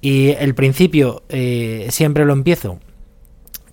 [0.01, 2.79] Y el principio eh, siempre lo empiezo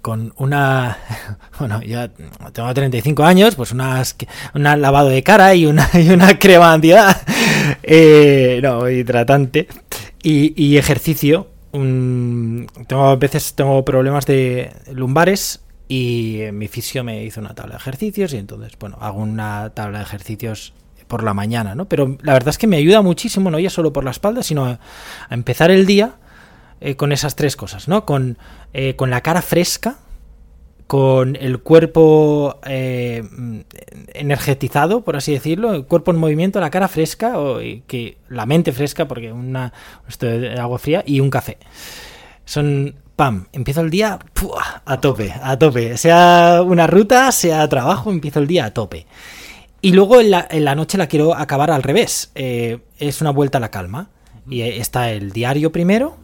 [0.03, 0.99] con una,
[1.59, 2.11] bueno, ya
[2.53, 4.17] tengo 35 años, pues unas,
[4.55, 7.17] un lavado de cara y una, y una crema antiedad,
[7.83, 9.69] eh, no, hidratante,
[10.23, 11.49] y, y ejercicio.
[11.73, 17.79] tengo, a veces tengo problemas de lumbares y mi fisio me hizo una tabla de
[17.79, 20.75] ejercicios y entonces, bueno, hago una tabla de ejercicios
[21.07, 21.85] por la mañana, ¿no?
[21.87, 24.65] Pero la verdad es que me ayuda muchísimo, no ya solo por la espalda, sino
[24.65, 24.79] a
[25.31, 26.17] empezar el día
[26.85, 28.05] eh, con esas tres cosas, ¿no?
[28.05, 28.39] Con,
[28.73, 29.99] eh, con la cara fresca,
[30.89, 33.23] con el cuerpo eh,
[34.15, 38.73] energetizado, por así decirlo, el cuerpo en movimiento, la cara fresca, o, que, la mente
[38.73, 39.73] fresca, porque una
[40.09, 41.57] esto de agua fría, y un café.
[42.45, 44.19] Son, pam, empiezo el día
[44.85, 45.97] a tope, a tope.
[45.97, 49.07] Sea una ruta, sea trabajo, empiezo el día a tope.
[49.81, 52.33] Y luego en la, en la noche la quiero acabar al revés.
[52.35, 54.11] es una vuelta a la calma.
[54.51, 56.17] Y está el diario primero,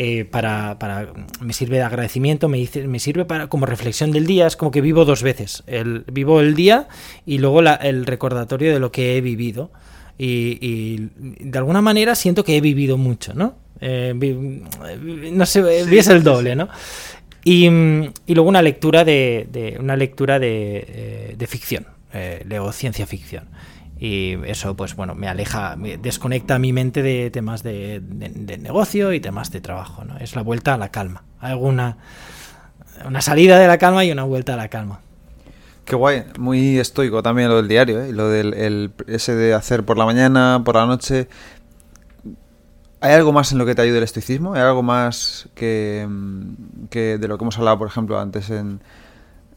[0.00, 4.46] eh, para, para, me sirve de agradecimiento, me, me sirve para como reflexión del día,
[4.46, 6.86] es como que vivo dos veces, el, vivo el día
[7.26, 9.72] y luego el recordatorio de lo que he vivido.
[10.16, 13.56] Y, de alguna manera siento que he vivido mucho, ¿no?
[13.80, 14.14] Eh,
[15.32, 16.68] no sé, es el doble, ¿no?
[17.42, 21.88] Y, y, luego una lectura de, de una lectura de, eh, de ficción,
[22.46, 23.48] leo ciencia ficción
[23.98, 28.00] y eso pues bueno me aleja me desconecta mi mente de temas de,
[28.60, 31.98] negocio y temas de trabajo no es la vuelta a la calma alguna
[33.06, 35.00] una salida de la calma y una vuelta a la calma
[35.84, 38.12] Qué guay, muy estoico también lo del diario, ¿eh?
[38.12, 41.28] lo del ese de hacer por la mañana, por la noche.
[43.00, 44.52] ¿Hay algo más en lo que te ayude el estoicismo?
[44.52, 46.06] ¿Hay algo más que,
[46.90, 48.80] que de lo que hemos hablado, por ejemplo, antes en,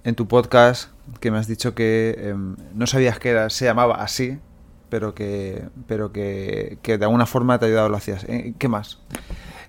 [0.05, 0.89] en tu podcast
[1.19, 4.37] que me has dicho que em, no sabías que se llamaba así,
[4.89, 8.25] pero que, pero que, de alguna forma te ha ayudado, lo hacías.
[8.25, 8.99] Eh, ¿Qué más?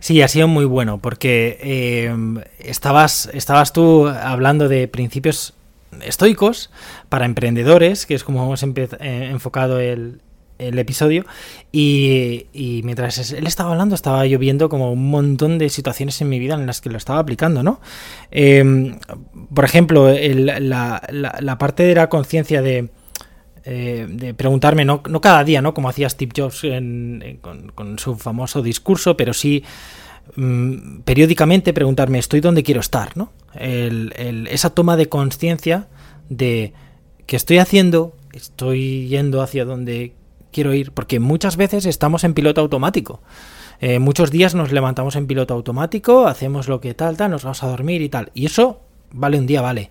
[0.00, 5.54] Sí, ha sido muy bueno, porque em, estabas, estabas tú hablando de principios
[6.00, 6.70] estoicos
[7.08, 10.20] para emprendedores, que es como hemos eh, enfocado el,
[10.68, 11.24] el episodio
[11.70, 16.28] y, y, mientras él estaba hablando estaba yo viendo como un montón de situaciones en
[16.28, 17.80] mi vida en las que lo estaba aplicando, ¿no?
[18.30, 18.94] Eh,
[19.54, 22.90] por ejemplo, la, la, parte de la conciencia de,
[23.64, 25.74] eh, de preguntarme, no, no, cada día, ¿no?
[25.74, 29.62] Como hacía Steve Jobs en, con, con, su famoso discurso, pero sí
[30.36, 33.16] mmm, periódicamente preguntarme, ¿estoy donde quiero estar?
[33.16, 33.32] ¿no?
[33.54, 35.88] El, el, esa toma de conciencia
[36.28, 36.72] de
[37.26, 40.12] que estoy haciendo, estoy yendo hacia donde
[40.52, 43.20] quiero ir, porque muchas veces estamos en piloto automático.
[43.80, 47.62] Eh, muchos días nos levantamos en piloto automático, hacemos lo que tal, tal, nos vamos
[47.64, 48.30] a dormir y tal.
[48.34, 49.90] Y eso vale un día, vale.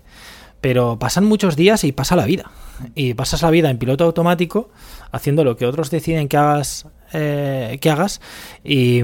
[0.62, 2.50] Pero pasan muchos días y pasa la vida.
[2.94, 4.70] Y pasas la vida en piloto automático,
[5.10, 8.20] haciendo lo que otros deciden que hagas, eh, que hagas
[8.64, 9.02] y,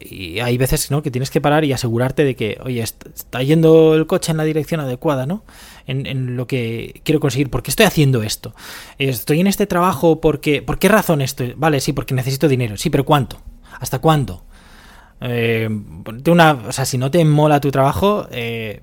[0.00, 1.02] y, hay veces ¿no?
[1.02, 4.44] que tienes que parar y asegurarte de que, oye, está yendo el coche en la
[4.44, 5.44] dirección adecuada, ¿no?
[5.86, 7.50] En, lo que quiero conseguir.
[7.50, 8.54] ¿Por qué estoy haciendo esto?
[8.98, 10.62] Estoy en este trabajo porque...
[10.62, 11.54] ¿Por qué razón estoy?
[11.56, 12.76] Vale, sí, porque necesito dinero.
[12.76, 13.38] Sí, pero ¿cuánto?
[13.80, 14.44] ¿Hasta cuándo?
[15.20, 15.68] Eh,
[16.26, 18.82] una, o sea, si no te mola tu trabajo, eh,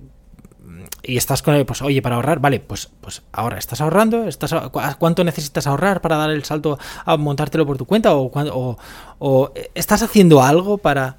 [1.04, 4.54] y estás con él, pues oye, para ahorrar, vale, pues, pues ahora estás ahorrando, estás
[5.00, 8.16] ¿cuánto necesitas ahorrar para dar el salto a montártelo por tu cuenta?
[8.16, 8.78] O, o,
[9.20, 11.18] o estás haciendo algo para,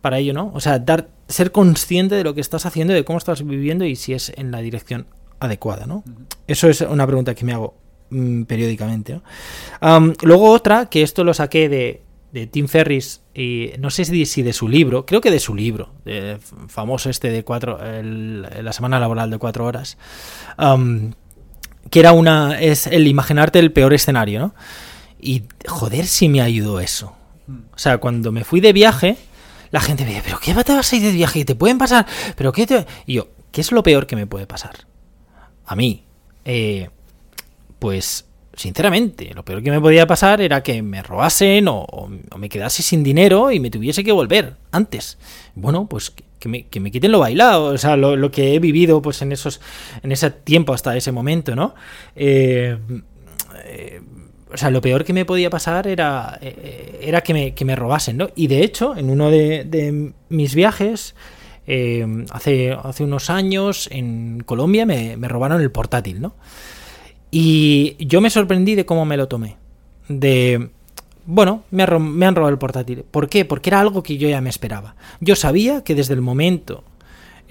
[0.00, 0.50] para ello, ¿no?
[0.54, 3.96] O sea, dar, ser consciente de lo que estás haciendo, de cómo estás viviendo y
[3.96, 5.06] si es en la dirección
[5.38, 6.02] adecuada, ¿no?
[6.46, 7.74] Eso es una pregunta que me hago
[8.10, 9.14] mmm, periódicamente.
[9.14, 9.96] ¿no?
[9.96, 14.26] Um, luego otra, que esto lo saqué de, de Tim Ferris y no sé si,
[14.26, 16.38] si, de su libro, creo que de su libro, de,
[16.68, 19.98] famoso este de cuatro, el, la semana laboral de cuatro horas,
[20.58, 21.12] um,
[21.90, 24.54] que era una, es el imaginarte el peor escenario, ¿no?
[25.20, 27.14] Y joder si me ayudó eso.
[27.74, 29.16] O sea, cuando me fui de viaje,
[29.70, 31.44] la gente me dice, pero ¿qué te vas a ir de viaje?
[31.44, 32.06] ¿Te pueden pasar?
[32.36, 32.86] ¿Pero qué te...?
[33.06, 34.86] Y yo, ¿qué es lo peor que me puede pasar?
[35.66, 36.04] A mí,
[36.44, 36.90] eh,
[37.78, 38.26] pues
[38.60, 41.86] sinceramente, lo peor que me podía pasar era que me robasen o,
[42.36, 45.16] me quedase sin dinero y me tuviese que volver antes.
[45.54, 49.32] Bueno, pues que me, quiten lo bailado, o sea, lo, que he vivido pues en
[49.32, 49.60] esos
[50.02, 51.74] en ese tiempo hasta ese momento, ¿no?
[52.16, 52.76] Eh,
[53.64, 54.00] eh,
[54.52, 57.76] o sea, lo peor que me podía pasar era, eh, era que, me, que me
[57.76, 58.28] robasen, ¿no?
[58.34, 61.14] Y de hecho, en uno de, de mis viajes,
[61.66, 66.34] eh, hace, hace unos años, en Colombia, me, me robaron el portátil, ¿no?
[67.30, 69.56] Y yo me sorprendí de cómo me lo tomé.
[70.08, 70.70] De,
[71.26, 73.04] bueno, me, me, han robado el portátil.
[73.08, 73.44] ¿Por qué?
[73.44, 74.96] Porque era algo que yo ya me esperaba.
[75.20, 76.84] Yo sabía que desde el momento...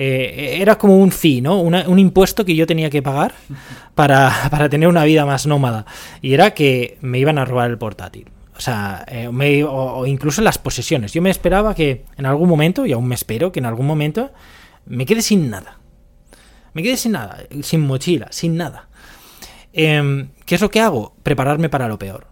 [0.01, 1.59] Eh, era como un fee, ¿no?
[1.59, 3.33] Una, un impuesto que yo tenía que pagar
[3.95, 5.85] para, para, tener una vida más nómada.
[6.21, 8.27] Y era que me iban a robar el portátil.
[8.55, 11.11] O sea, eh, me, o, o incluso las posesiones.
[11.11, 14.31] Yo me esperaba que en algún momento, y aún me espero, que en algún momento
[14.85, 15.79] me quede sin nada.
[16.73, 18.88] Me quede sin nada, sin mochila, sin nada.
[19.73, 21.15] Eh, ¿Qué es lo que hago?
[21.23, 22.27] Prepararme para lo peor.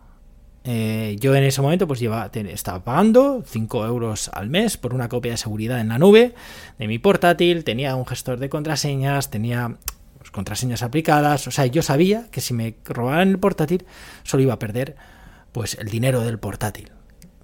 [0.69, 4.93] Eh, yo en ese momento pues llevaba, te, estaba pagando 5 euros al mes por
[4.93, 6.35] una copia de seguridad en la nube
[6.77, 9.77] de mi portátil, tenía un gestor de contraseñas, tenía
[10.17, 13.85] pues, contraseñas aplicadas, o sea, yo sabía que si me robaban el portátil
[14.23, 14.97] solo iba a perder
[15.53, 16.91] pues el dinero del portátil.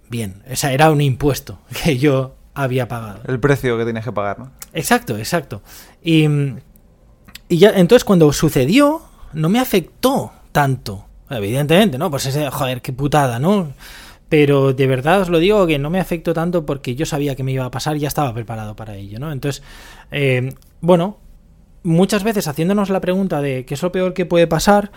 [0.09, 3.21] Bien, ese era un impuesto que yo había pagado.
[3.25, 4.51] El precio que tenías que pagar, ¿no?
[4.73, 5.61] Exacto, exacto.
[6.03, 6.27] Y,
[7.47, 11.05] y ya entonces cuando sucedió no me afectó tanto.
[11.29, 12.09] Evidentemente, ¿no?
[12.11, 13.73] Pues ese, joder, qué putada, ¿no?
[14.29, 17.43] Pero de verdad os lo digo que no me afectó tanto porque yo sabía que
[17.43, 19.31] me iba a pasar y ya estaba preparado para ello, ¿no?
[19.31, 19.63] Entonces,
[20.11, 21.17] eh, bueno,
[21.83, 24.91] muchas veces haciéndonos la pregunta de qué es lo peor que puede pasar,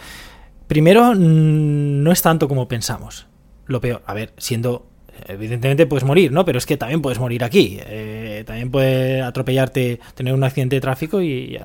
[0.66, 3.27] primero no es tanto como pensamos.
[3.66, 4.87] Lo peor, a ver, siendo
[5.27, 6.44] evidentemente puedes morir, ¿no?
[6.44, 7.79] Pero es que también puedes morir aquí.
[7.81, 11.59] Eh, también puede atropellarte, tener un accidente de tráfico y,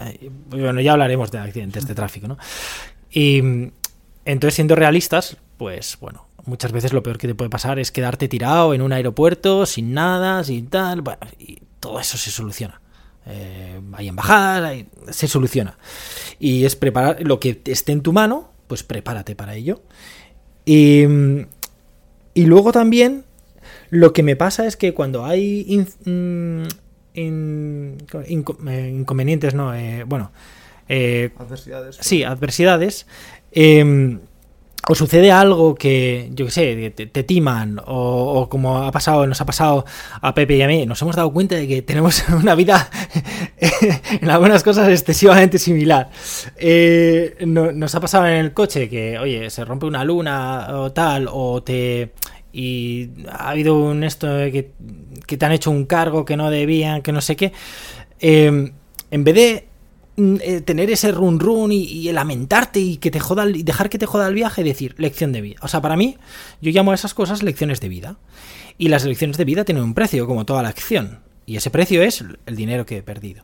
[0.50, 2.38] bueno, ya hablaremos de accidentes de tráfico, ¿no?
[3.12, 3.72] Y
[4.26, 8.28] entonces, siendo realistas, pues bueno, muchas veces lo peor que te puede pasar es quedarte
[8.28, 12.82] tirado en un aeropuerto sin nada, sin tal, bueno, y todo eso se soluciona.
[13.26, 15.78] Eh, hay embajadas, hay, se soluciona.
[16.40, 19.82] Y es preparar lo que esté en tu mano, pues prepárate para ello.
[20.66, 21.04] Y,
[22.34, 23.26] y luego también
[23.92, 26.68] lo que me pasa es que cuando hay in, in,
[27.14, 30.32] in, inconvenientes, no, eh, bueno,
[30.90, 31.98] eh, adversidades.
[32.02, 33.06] Sí, adversidades.
[33.52, 34.18] Eh,
[34.88, 39.28] o sucede algo que, yo qué sé, te, te timan, o, o, como ha pasado,
[39.28, 39.86] nos ha pasado
[40.22, 42.90] a Pepe y a mí, nos hemos dado cuenta de que tenemos una vida
[44.22, 46.10] en algunas cosas excesivamente similar.
[46.58, 50.92] Eh, no, nos ha pasado en el coche que, oye, se rompe una luna o
[50.92, 52.14] tal, o te
[52.54, 54.72] y ha habido un esto que,
[55.26, 57.54] te han hecho un cargo que no debían, que no sé qué.
[58.20, 58.72] Eh,
[59.12, 59.68] en vez de
[60.18, 63.98] mm, eh, tener ese run run y, lamentarte y que te joda y dejar que
[63.98, 65.60] te joda el viaje, decir lección de vida.
[65.62, 66.18] O sea, para mí,
[66.62, 68.18] yo llamo a esas cosas lecciones de vida.
[68.78, 71.20] Y las lecciones de vida tienen un precio, como toda la acción.
[71.46, 73.44] Y ese precio es el dinero que he perdido.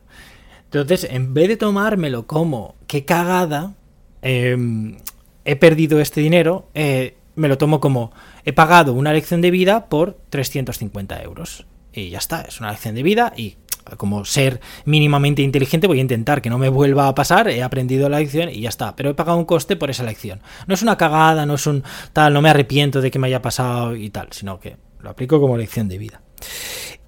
[0.64, 3.74] Entonces, en vez de tomármelo como qué cagada,
[4.20, 4.96] em,
[5.44, 8.12] he perdido este dinero, eh, me lo tomo como
[8.44, 11.66] he pagado una lección de vida por 350 euros.
[11.92, 13.56] Y ya está, es una lección de vida y
[13.96, 18.08] como ser mínimamente inteligente voy a intentar que no me vuelva a pasar, he aprendido
[18.08, 20.40] la lección y ya está, pero he pagado un coste por esa lección.
[20.66, 21.82] No es una cagada, no es un
[22.12, 25.40] tal, no me arrepiento de que me haya pasado y tal, sino que lo aplico
[25.40, 26.20] como lección de vida.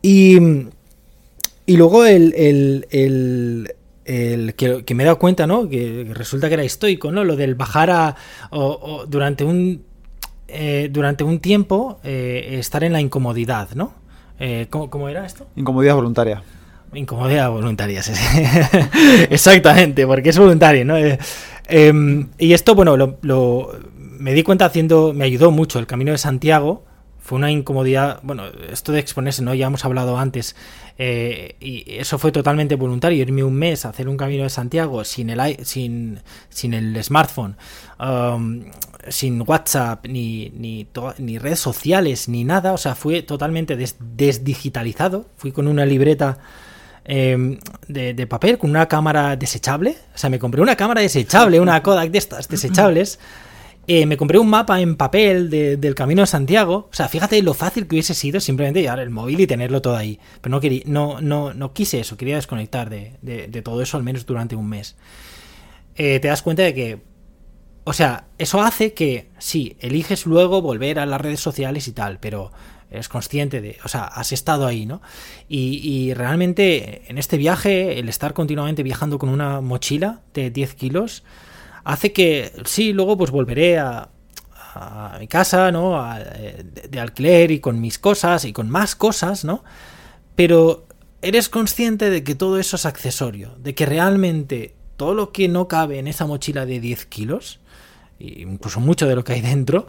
[0.02, 0.38] Y,
[1.66, 3.74] y luego el, el,
[4.04, 5.68] el que, me he dado cuenta, ¿no?
[5.68, 7.24] Que, resulta que era estoico, ¿no?
[7.24, 8.16] Lo del bajar a.
[9.06, 9.84] Durante un.
[10.52, 13.92] Eh, durante un tiempo eh, estar en la incomodidad, ¿no?
[14.38, 15.46] Eh, ¿cómo, era esto?
[15.54, 16.42] Incomodidad voluntaria.
[16.92, 18.12] Incomodidad voluntaria, sí,
[19.30, 20.94] Exactamente, porque es voluntario, ¿no?
[21.68, 23.70] Em, y esto, bueno, lo,
[24.18, 25.12] me di cuenta haciendo.
[25.14, 26.84] Me ayudó mucho el camino de Santiago
[27.20, 29.54] fue una incomodidad, bueno, esto de exponerse, ¿no?
[29.54, 30.56] Ya hemos hablado antes,
[30.98, 35.04] eh, y eso fue totalmente voluntario, irme un mes a hacer un camino de Santiago
[35.04, 37.56] sin el, sin, sin el smartphone,
[37.98, 38.64] um,
[39.08, 40.86] sin WhatsApp, ni, ni,
[41.18, 46.38] ni, redes sociales, ni nada, o sea, fue totalmente desdigitalizado, fui con una libreta...
[47.02, 47.58] Em,
[47.88, 49.96] de, de, papel con una cámara desechable.
[50.14, 53.18] O sea, me compré una cámara desechable, una Kodak de estas desechables.
[53.92, 56.88] Eh, me compré un mapa en papel del Camino de Santiago.
[56.92, 59.96] O sea, fíjate lo fácil que hubiese sido simplemente llevar el móvil y tenerlo todo
[59.96, 60.20] ahí.
[60.40, 64.24] Pero no, quería, no, no, no quise eso, quería desconectar de, todo eso al menos
[64.26, 64.94] durante un mes.
[65.96, 67.02] Eh, te das cuenta de que,
[67.82, 72.20] o sea, eso hace que, sí, eliges luego volver a las redes sociales y tal,
[72.20, 72.52] pero
[72.92, 75.02] eres consciente de, o sea, has estado ahí, ¿no?
[75.48, 80.74] Y, y, realmente en este viaje, el estar continuamente viajando con una mochila de 10
[80.76, 81.24] kilos,
[81.84, 84.08] hace que sí, luego pues volveré a,
[85.18, 86.00] mi casa, ¿no?
[86.16, 89.64] Eh, de, alquiler y con mis cosas y con más cosas, ¿no?
[90.36, 90.86] Pero
[91.22, 95.66] eres consciente de que todo eso es accesorio, de que realmente todo lo que no
[95.66, 97.58] cabe en esa mochila de 10 kilos,
[98.20, 99.88] incluso mucho de lo que hay dentro,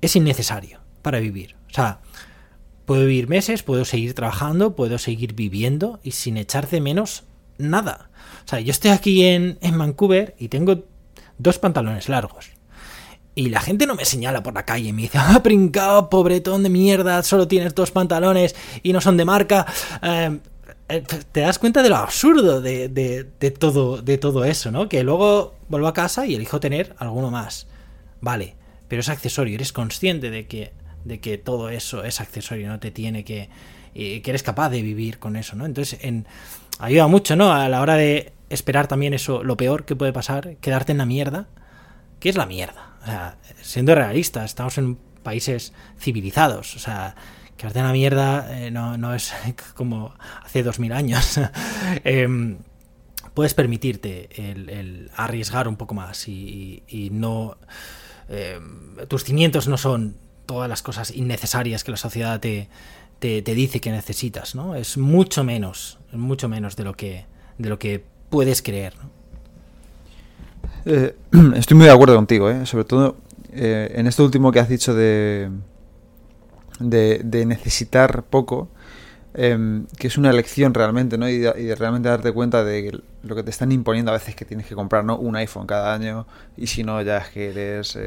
[0.00, 1.56] es innecesario para vivir.
[1.68, 2.00] O sea,
[2.86, 7.24] puedo vivir meses, puedo seguir trabajando, puedo seguir viviendo y sin echar de menos
[7.58, 8.10] nada.
[8.44, 10.84] O sea, yo estoy aquí en, en Vancouver y tengo
[11.42, 12.50] dos pantalones largos.
[13.34, 16.62] Y la gente no me señala por la calle y me dice, ah, brincado, pobretón
[16.62, 19.66] de mierda, solo tienes dos pantalones y no son de marca.
[20.02, 20.40] Em,
[20.88, 24.88] eh, te das cuenta de lo absurdo de, de, todo, de todo eso, ¿no?
[24.88, 27.68] Que luego vuelvo a casa y elijo tener alguno más.
[28.20, 28.56] Vale,
[28.88, 30.72] pero es accesorio, eres consciente de que,
[31.04, 33.48] de que todo eso es accesorio, no te tiene que...
[33.94, 35.64] que eres capaz de vivir con eso, ¿no?
[35.64, 36.26] Entonces, en,
[36.80, 37.52] ayuda mucho, ¿no?
[37.52, 41.06] A la hora de esperar también eso, lo peor que puede pasar, quedarte en la
[41.06, 41.48] mierda.
[42.18, 42.96] ¿Qué es la mierda?
[43.02, 46.76] O sea, siendo realistas, estamos en países civilizados.
[46.76, 47.14] O sea,
[47.56, 49.32] quedarte en la mierda eh, no, es
[49.74, 51.40] como hace dos mil años.
[52.04, 52.58] Em,
[53.32, 57.56] puedes permitirte el, arriesgar un poco más y, no...
[58.28, 62.68] Em, tus cimientos no son todas las cosas innecesarias que la sociedad te,
[63.20, 64.74] te, dice que necesitas, ¿no?
[64.74, 67.26] Es mucho menos, mucho menos de lo que,
[67.58, 68.94] de lo que puedes creer.
[70.86, 71.14] Eh,
[71.56, 72.64] estoy muy de acuerdo contigo, ¿eh?
[72.64, 73.16] sobre todo
[73.52, 75.50] eh, en esto último que has dicho de,
[76.78, 78.68] de, necesitar poco,
[79.34, 81.28] em, que es una elección realmente, ¿no?
[81.28, 84.66] Y de, realmente darte cuenta de lo que te están imponiendo a veces que tienes
[84.66, 85.18] que comprar, ¿no?
[85.18, 86.26] Un iPhone cada año
[86.56, 87.98] y si no ya es que eres...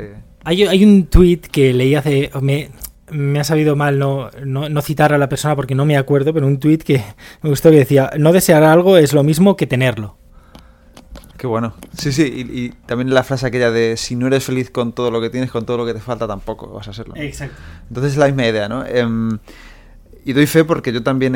[0.46, 2.32] Hay, hay, un tweet que leí hace...
[2.42, 2.72] Me,
[3.14, 6.48] me ha sabido mal no, no, citar a la persona porque no me acuerdo, pero
[6.48, 7.04] un tweet que
[7.42, 10.18] me gustó que decía, no desear algo es lo mismo que tenerlo.
[11.38, 11.74] Qué bueno.
[11.98, 15.20] Sí, sí, y, también la frase aquella de si no eres feliz con todo lo
[15.20, 17.16] que tienes, con todo lo que te falta, tampoco vas a serlo.
[17.18, 17.56] Exacto.
[17.90, 18.86] Entonces es la misma idea, ¿no?
[18.86, 19.40] Em,
[20.24, 21.34] y doy fe porque yo también,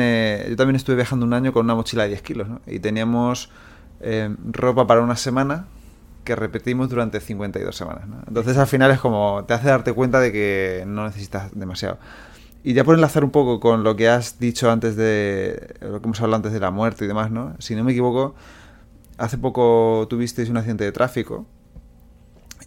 [0.48, 2.60] yo también estuve viajando un año con una mochila de 10 kilos, ¿no?
[2.66, 3.50] Y teníamos
[4.00, 5.66] em, ropa para una semana
[6.28, 8.04] que repetimos durante 52 semanas.
[8.26, 11.98] Entonces al final es como te hace darte cuenta de que no necesitas demasiado.
[12.62, 16.06] Y ya por enlazar un poco con lo que has dicho antes de lo que
[16.06, 17.54] hemos hablado antes de la muerte y demás, ¿no?
[17.60, 18.34] Si no me equivoco,
[19.16, 21.46] hace poco tuvisteis un accidente de tráfico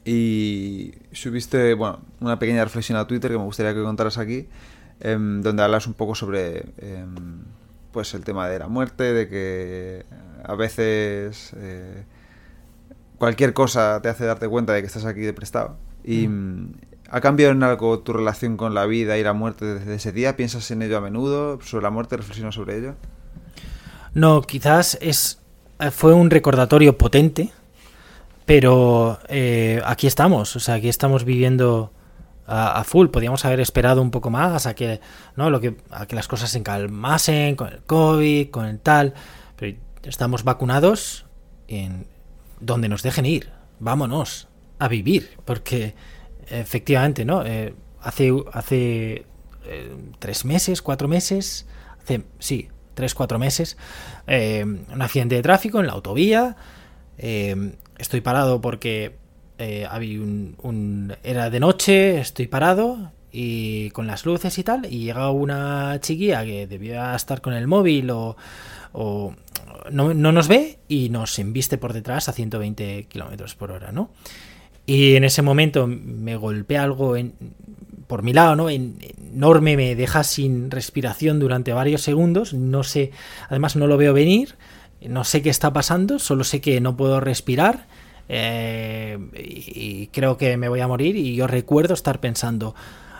[0.03, 4.47] y subiste, bueno, una pequeña reflexión a Twitter que me gustaría que contaras aquí,
[5.01, 7.43] em, donde hablas un poco sobre em,
[7.91, 10.05] pues el tema de la muerte, de que
[10.43, 12.05] a veces eh,
[13.21, 15.77] cualquier cosa te hace darte cuenta de que estás aquí de prestado.
[16.03, 16.71] Y mm,
[17.13, 20.37] ¿Ha cambiado en algo tu relación con la vida y la muerte desde ese día?
[20.37, 21.59] ¿Piensas en ello a menudo?
[21.61, 22.95] ¿Sobre la muerte reflexionas sobre ello?
[24.13, 25.39] No, quizás es
[25.91, 27.51] fue un recordatorio potente,
[28.45, 31.91] pero eh, aquí estamos, o sea, aquí estamos viviendo
[32.47, 33.09] a, full.
[33.09, 34.99] Podríamos haber esperado un poco más a que,
[35.35, 35.51] ¿no?
[35.51, 39.13] Lo que, a que las cosas se calmasen con el COVID, con el tal,
[39.57, 41.25] pero estamos vacunados
[41.67, 42.07] en
[42.61, 43.49] donde nos dejen ir.
[43.79, 44.47] Vámonos
[44.79, 45.95] a vivir, porque
[46.49, 47.45] efectivamente, ¿no?
[47.45, 49.25] Eh, hace hace
[49.65, 51.67] eh, tres meses, cuatro meses,
[52.01, 53.77] hace, sí, tres, cuatro meses,
[54.27, 56.55] eh, un accidente de tráfico en la autovía.
[57.17, 59.17] estoy parado porque
[59.89, 65.29] había un, era de noche, estoy parado y con las luces y tal, y llega
[65.29, 68.35] una chiquilla que debía estar con el móvil o,
[68.93, 69.35] o
[69.89, 74.11] no, no, nos ve y nos embiste por detrás a 120 kilómetros por hora, ¿no?
[74.85, 77.33] Y en ese momento me golpea algo en,
[78.07, 78.69] por mi lado, ¿no?
[78.69, 82.53] enorme, me deja sin respiración durante varios segundos.
[82.53, 83.11] No sé,
[83.47, 84.55] además no lo veo venir,
[85.01, 87.87] no sé qué está pasando, solo sé que no puedo respirar.
[88.27, 91.15] Eh, y creo que me voy a morir.
[91.15, 92.75] Y yo recuerdo estar pensando,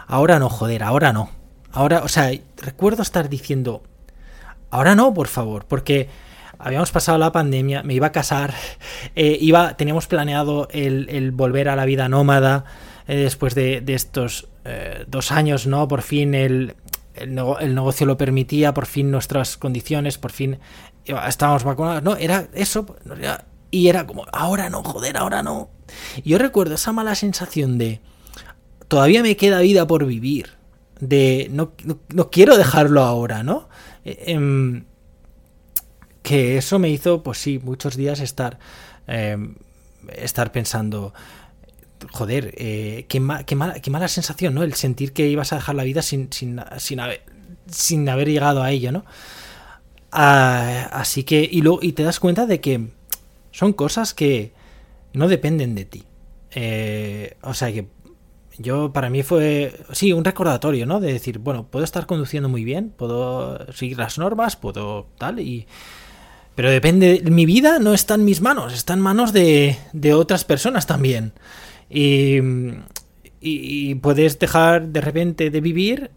[0.07, 1.29] ahora no, joder, ahora no.
[1.71, 3.83] Ahora, o sea, recuerdo estar diciendo,
[4.69, 6.09] ahora no, por favor, porque
[6.63, 8.53] habíamos pasado la pandemia, me iba a casar,
[9.15, 12.65] eh, iba, teníamos planeado el, volver a la vida nómada
[13.07, 15.87] eh, después de, estos eh, dos años, ¿no?
[15.87, 16.75] Por fin el,
[17.15, 20.59] el, negocio lo permitía, por fin nuestras condiciones, por fin
[21.05, 22.15] estábamos vacunados, ¿no?
[22.15, 22.95] Era eso,
[23.71, 25.69] y era como, ahora no, joder, ahora no.
[26.23, 28.01] yo recuerdo esa mala sensación de,
[28.87, 30.51] todavía me queda vida por vivir,
[30.99, 31.71] de, no,
[32.13, 33.67] no, quiero dejarlo ahora, ¿no?
[34.03, 34.85] Em,
[36.21, 38.59] que eso me hizo, pues sí, muchos días estar,
[39.07, 39.37] eh,
[40.15, 41.13] estar pensando,
[42.11, 44.63] joder, eh, qué, qué, mala, qué, mala, sensación, ¿no?
[44.63, 46.61] El sentir que ibas a dejar la vida sin, sin,
[47.67, 49.05] sin haber llegado a ello, ¿no?
[50.11, 52.89] Ah, así que, y, luego, y te das cuenta de que
[53.51, 54.53] son cosas que
[55.13, 56.03] no dependen de ti.
[56.53, 57.87] Eh, o sea que
[58.57, 60.99] yo para mí fue, sí, un recordatorio, ¿no?
[60.99, 65.67] De decir, bueno, puedo estar conduciendo muy bien, puedo seguir las normas, puedo tal, y,
[66.61, 70.45] pero depende, mi vida no está en mis manos, está en manos de, de otras
[70.45, 71.33] personas también.
[71.89, 72.37] Y,
[73.39, 76.11] y, puedes dejar de repente de vivir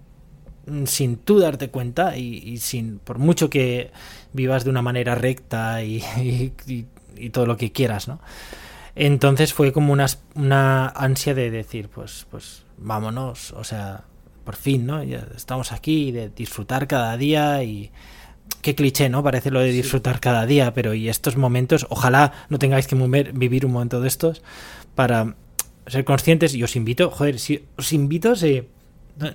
[0.85, 3.91] sin tú darte cuenta y, sin, por mucho que
[4.35, 6.03] vivas de una manera recta y,
[7.33, 8.21] todo lo que quieras, ¿no?
[8.97, 14.05] Entonces fue como una, una ansia de decir, pues, pues vámonos, o sea,
[14.45, 15.03] por fin, ¿no?
[15.03, 17.91] Ya estamos aquí, de disfrutar cada día y,
[18.65, 19.23] qué cliché, ¿no?
[19.23, 23.67] Parece lo de disfrutar cada día, pero y estos momentos, ojalá no tengáis que vivir
[23.67, 24.43] un momento de estos
[24.95, 25.35] para
[25.87, 28.63] ser conscientes y os invito, joder, si os invito, si,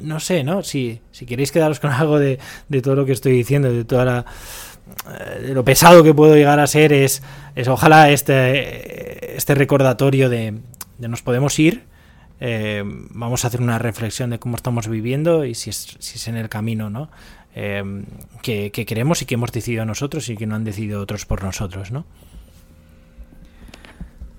[0.01, 0.63] no, sé, ¿no?
[0.63, 4.03] Si, si queréis quedaros con algo de, de todo lo que estoy diciendo, de toda
[4.03, 4.25] la
[5.07, 7.21] eh, lo pesado que puedo llegar a ser es,
[7.55, 10.55] es ojalá este, este recordatorio de,
[10.97, 11.83] de nos podemos ir,
[12.39, 16.27] eh, vamos a hacer una reflexión de cómo estamos viviendo y si es, si es
[16.27, 17.11] en el camino, ¿no?
[17.55, 18.05] Em,
[18.43, 21.91] que, queremos y que hemos decidido nosotros y que no han decidido otros por nosotros,
[21.91, 22.05] ¿no?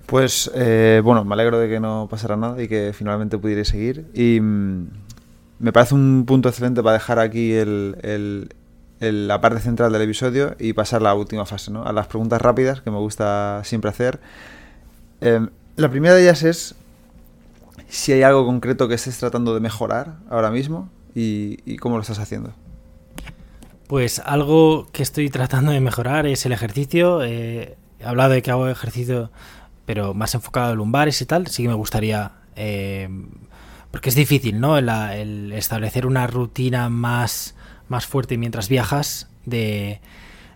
[0.05, 4.07] Pues eh, bueno, me alegro de que no pasara nada y que finalmente pudierais seguir.
[4.13, 4.87] Y mm,
[5.59, 7.53] me parece un punto excelente para dejar aquí
[8.99, 11.83] la parte central del episodio y pasar a la última fase, ¿no?
[11.83, 14.19] A las preguntas rápidas que me gusta siempre hacer.
[15.21, 16.75] Em, la primera de ellas es
[17.87, 22.19] si hay algo concreto que estés tratando de mejorar ahora mismo y cómo lo estás
[22.19, 22.53] haciendo.
[23.91, 27.23] Pues algo que estoy tratando de mejorar es el ejercicio.
[27.23, 29.31] Eh, he hablado de que hago ejercicio,
[29.85, 31.47] pero más enfocado en lumbares y tal.
[31.47, 32.31] Sí que me gustaría.
[32.55, 33.09] Eh,
[33.91, 34.77] porque es difícil, ¿no?
[34.77, 37.53] El, establecer una rutina más,
[37.89, 39.99] más fuerte mientras viajas de,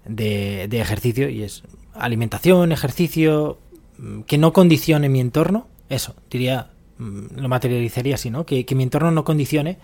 [0.05, 1.27] de, de, ejercicio.
[1.27, 1.63] Y es
[1.93, 3.59] alimentación, ejercicio,
[3.97, 5.67] mm, que no condicione mi entorno.
[5.89, 6.69] Eso, diría,
[6.99, 8.45] mm, lo materializaría así, ¿no?
[8.45, 9.77] Que, que mi entorno no condicione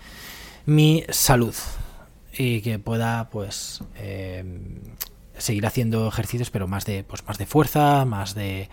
[0.65, 1.53] mi salud
[2.37, 4.43] y que pueda pues eh,
[5.37, 8.69] seguir haciendo ejercicios pero más de pues más de fuerza más de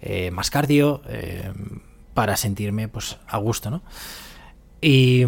[0.00, 1.52] eh, más cardio eh,
[2.14, 3.82] para sentirme pues a gusto no
[4.80, 5.24] y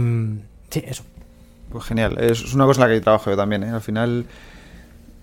[0.70, 1.02] sí eso.
[1.70, 2.18] Pues genial.
[2.18, 4.26] Es una cosa en la que trabajo yo también al final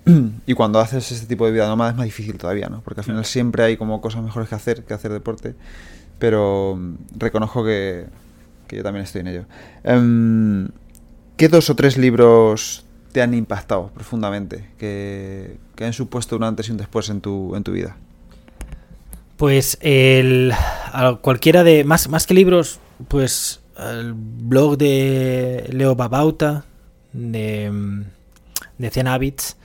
[0.46, 3.06] y cuando haces este tipo de vida nómada es más difícil todavía no porque al
[3.06, 5.56] final siempre hay como cosas mejores que hacer que hacer deporte
[6.20, 8.06] pero mm, reconozco que,
[8.68, 9.46] que yo también estoy en ello.
[9.84, 10.68] Em,
[11.38, 16.72] ¿Qué dos o tres libros te han impactado profundamente, que, han supuesto un antes y
[16.72, 17.96] un después en tu, en tu vida?
[19.38, 20.52] Pues el,
[21.22, 26.66] cualquiera de, más, más que libros, pues el blog de Leo Babauta,
[27.14, 27.72] de,
[28.80, 29.58] de 100 Habits,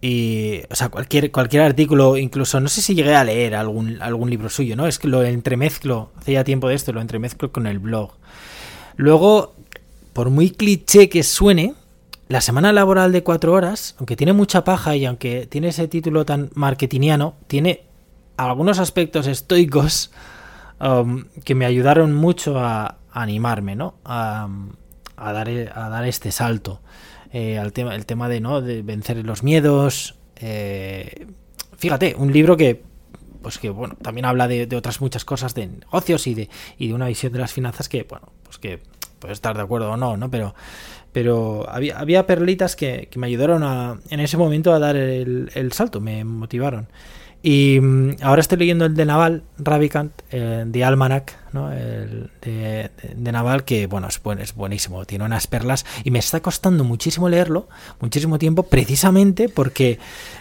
[0.00, 4.30] y, o sea, cualquier, cualquier artículo, incluso, no sé si llegué a leer algún, algún
[4.30, 4.86] libro suyo, ¿no?
[4.86, 8.12] Es que lo entremezclo, hace ya tiempo de esto, lo entremezclo con el blog.
[8.96, 9.54] Luego,
[10.18, 11.74] por muy cliché que suene,
[12.26, 16.26] la semana laboral de cuatro horas, aunque tiene mucha paja y aunque tiene ese título
[16.26, 17.84] tan marketingiano, tiene
[18.36, 20.10] algunos aspectos estoicos
[20.80, 23.94] um, que me ayudaron mucho a, animarme, ¿no?
[24.04, 24.48] A,
[25.16, 26.80] dar, a dar este salto.
[27.32, 28.60] Eh, al tema, el tema de, ¿no?
[28.60, 30.16] de vencer los miedos.
[30.34, 31.28] Eh,
[31.76, 32.82] fíjate, un libro que
[33.40, 36.94] pues que bueno, también habla de, otras muchas cosas de negocios y de, y de
[36.94, 38.80] una visión de las finanzas que, bueno, pues que
[39.18, 40.30] puede estar de acuerdo o no, ¿no?
[40.30, 40.54] Pero,
[41.12, 46.00] pero había, había perlitas que, me ayudaron a, en ese momento a dar el, salto,
[46.00, 46.88] me motivaron.
[47.40, 51.72] Y mm, ahora estoy leyendo el de Naval, Ravikant, eh, de Almanac, ¿no?
[51.72, 52.90] el de,
[53.32, 57.68] Naval, que bueno, es, es buenísimo, tiene unas perlas y me está costando muchísimo leerlo,
[58.00, 60.00] muchísimo tiempo, precisamente porque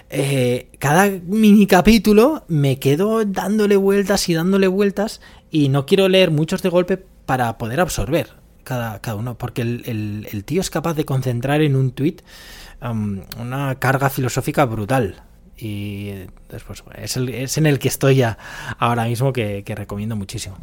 [0.10, 5.22] eh, cada mini capítulo me quedo dándole vueltas y dándole vueltas
[5.52, 10.28] y no quiero leer muchos de golpe para poder absorber cada, cada uno, porque el,
[10.30, 12.18] el, tío es capaz de concentrar en un tweet
[12.82, 15.24] um, una carga filosófica brutal
[15.58, 16.12] y
[16.52, 18.38] después es, el, es en el que estoy ya
[18.78, 20.58] ahora mismo que, recomiendo muchísimo.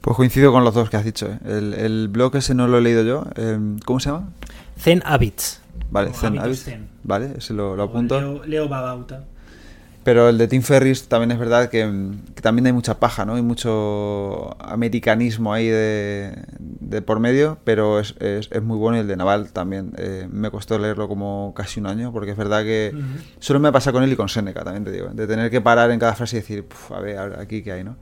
[0.00, 1.26] Pues coincido con los dos que has dicho.
[1.26, 1.38] ¿eh?
[1.44, 3.24] El, blog ese no lo he leído yo.
[3.36, 4.30] Em, ¿Cómo se llama?
[4.76, 5.62] Zen Habits.
[5.90, 6.70] Vale, Zen Habits.
[7.04, 8.20] Vale, ese lo, lo apunto.
[8.20, 9.24] Leo, Leo Babauta.
[10.08, 11.82] Pero el de Tim Ferris también es verdad que,
[12.40, 13.34] también hay mucha paja, ¿no?
[13.34, 19.18] Hay mucho americanismo ahí de, por medio, pero es, es, muy bueno y el de
[19.18, 19.92] Naval también.
[19.98, 22.94] Eh, me costó leerlo como casi un año, porque es verdad que
[23.38, 25.90] solo me pasa con él y con Seneca, también te digo, de tener que parar
[25.90, 27.96] en cada frase y decir, a ver, aquí qué hay, ¿no?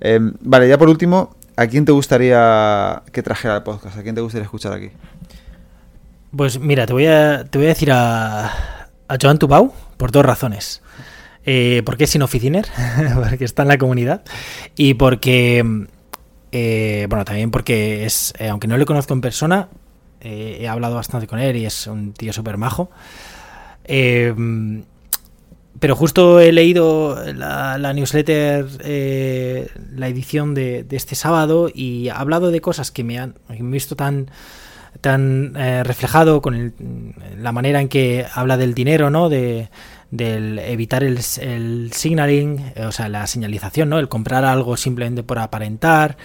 [0.00, 3.96] Em, vale, ya por último, ¿a quién te gustaría que trajera el podcast?
[3.96, 4.90] ¿A quién te gustaría escuchar aquí?
[6.36, 8.44] Pues mira, te voy a, te voy a decir a,
[9.08, 10.82] a Joan Tubau por dos razones.
[11.48, 12.66] Eh, porque es sin oficiner,
[13.14, 14.24] porque está en la comunidad.
[14.76, 15.86] Y porque,
[16.50, 19.68] eh, bueno, también porque es, eh, aunque no le conozco en persona,
[20.20, 22.90] he hablado bastante con él y es un tío súper majo.
[25.78, 28.66] pero justo he leído la, newsletter,
[29.94, 33.36] la edición de, este sábado y ha hablado de cosas que me han,
[33.70, 34.32] visto tan
[35.00, 36.74] tan reflejado con
[37.38, 39.28] la manera en que habla del dinero, ¿no?
[39.28, 39.68] De,
[40.10, 43.98] del evitar el, signaling, o sea, la señalización, ¿no?
[43.98, 46.16] El comprar algo simplemente por aparentar,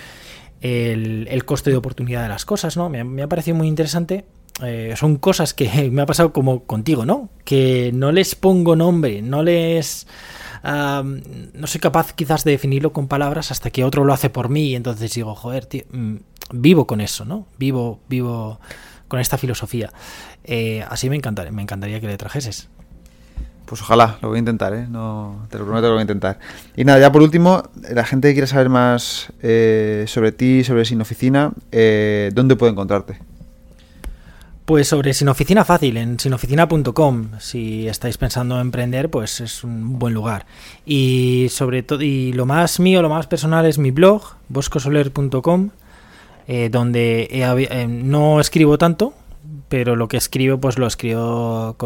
[0.62, 2.90] el, el coste de oportunidad de las cosas, ¿no?
[2.90, 4.26] Me, ha parecido muy interesante.
[4.64, 7.30] Eh, son cosas que me ha pasado como contigo, ¿no?
[7.44, 10.08] Que no les pongo nombre, no les...
[10.64, 14.70] no soy capaz quizás de definirlo con palabras hasta que otro lo hace por mí
[14.70, 16.16] y entonces digo, joder, tío, mm,
[16.54, 17.48] vivo con eso, ¿no?
[17.58, 18.60] Vivo, vivo
[19.08, 19.92] con esta filosofía.
[20.44, 22.70] Eh, así me encantaría, me encantaría que le trajeses.
[23.72, 24.86] Pues ojalá, lo voy a intentar, ¿eh?
[24.90, 26.40] No, te lo prometo que lo voy a intentar.
[26.76, 30.84] Y nada, ya por último, la gente que quiere saber más eh, sobre ti, sobre
[30.84, 33.20] Sin Oficina, eh, ¿dónde puede encontrarte?
[34.66, 37.30] Pues sobre Sin Oficina fácil, en sinoficina.com.
[37.40, 40.46] Si estáis pensando en emprender, pues es un buen lugar.
[40.86, 45.70] Y sobre todo, y lo más mío, lo más personal es mi blog, boscosoler.com,
[46.46, 49.14] eh, donde no escribo tanto,
[49.72, 51.78] pero lo que escribo pues lo escribo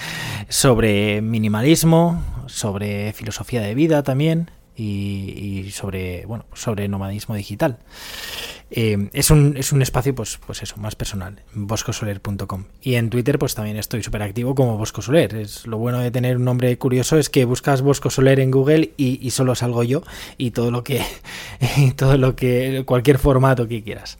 [0.48, 7.80] sobre minimalismo, sobre filosofía de vida también y, sobre bueno sobre nomadismo digital.
[8.70, 13.38] Eh, es, un, es un espacio pues pues eso más personal boscosoler.com y en Twitter
[13.38, 16.76] pues también estoy súper activo como Bosco Soler es lo bueno de tener un nombre
[16.78, 20.02] curioso es que buscas Bosco Soler en Google y, solo salgo yo
[20.38, 21.02] y todo lo que
[21.96, 24.16] todo lo que cualquier formato que quieras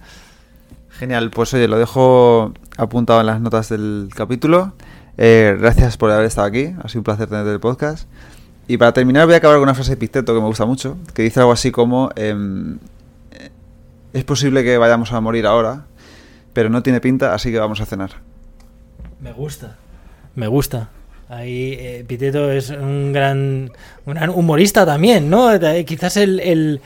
[0.99, 4.75] Genial, pues oye, lo dejo apuntado en las notas del capítulo.
[5.17, 8.09] Eh, gracias por haber estado aquí, ha sido un placer tenerte el podcast.
[8.67, 10.97] Y para terminar voy a acabar con una frase de Pisteto que me gusta mucho,
[11.13, 12.79] que dice algo así como, em,
[14.13, 15.87] es posible que vayamos a morir ahora,
[16.53, 18.11] pero no tiene pinta, así que vamos a cenar.
[19.21, 19.77] Me gusta,
[20.37, 20.91] me gusta.
[21.29, 23.71] Ahí eh, Piteto es un gran,
[24.05, 25.49] un gran humorista también, ¿no?
[25.87, 26.81] Quizás el,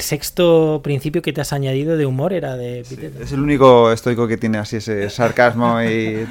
[0.00, 3.22] sexto principio que te has añadido de humor era de Piteto.
[3.22, 6.26] es el único estoico que tiene así ese sarcasmo y,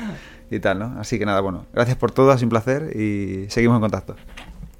[0.50, 0.96] y, tal, ¿no?
[1.00, 4.16] Así que nada, bueno, gracias por todo, ha sido un placer y seguimos en contacto.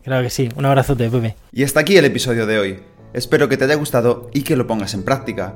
[0.04, 1.36] Claro que sí, un abrazote, Pepe.
[1.52, 2.80] Y hasta aquí el episodio de hoy.
[3.14, 5.56] Espero que te haya gustado y que lo pongas en práctica.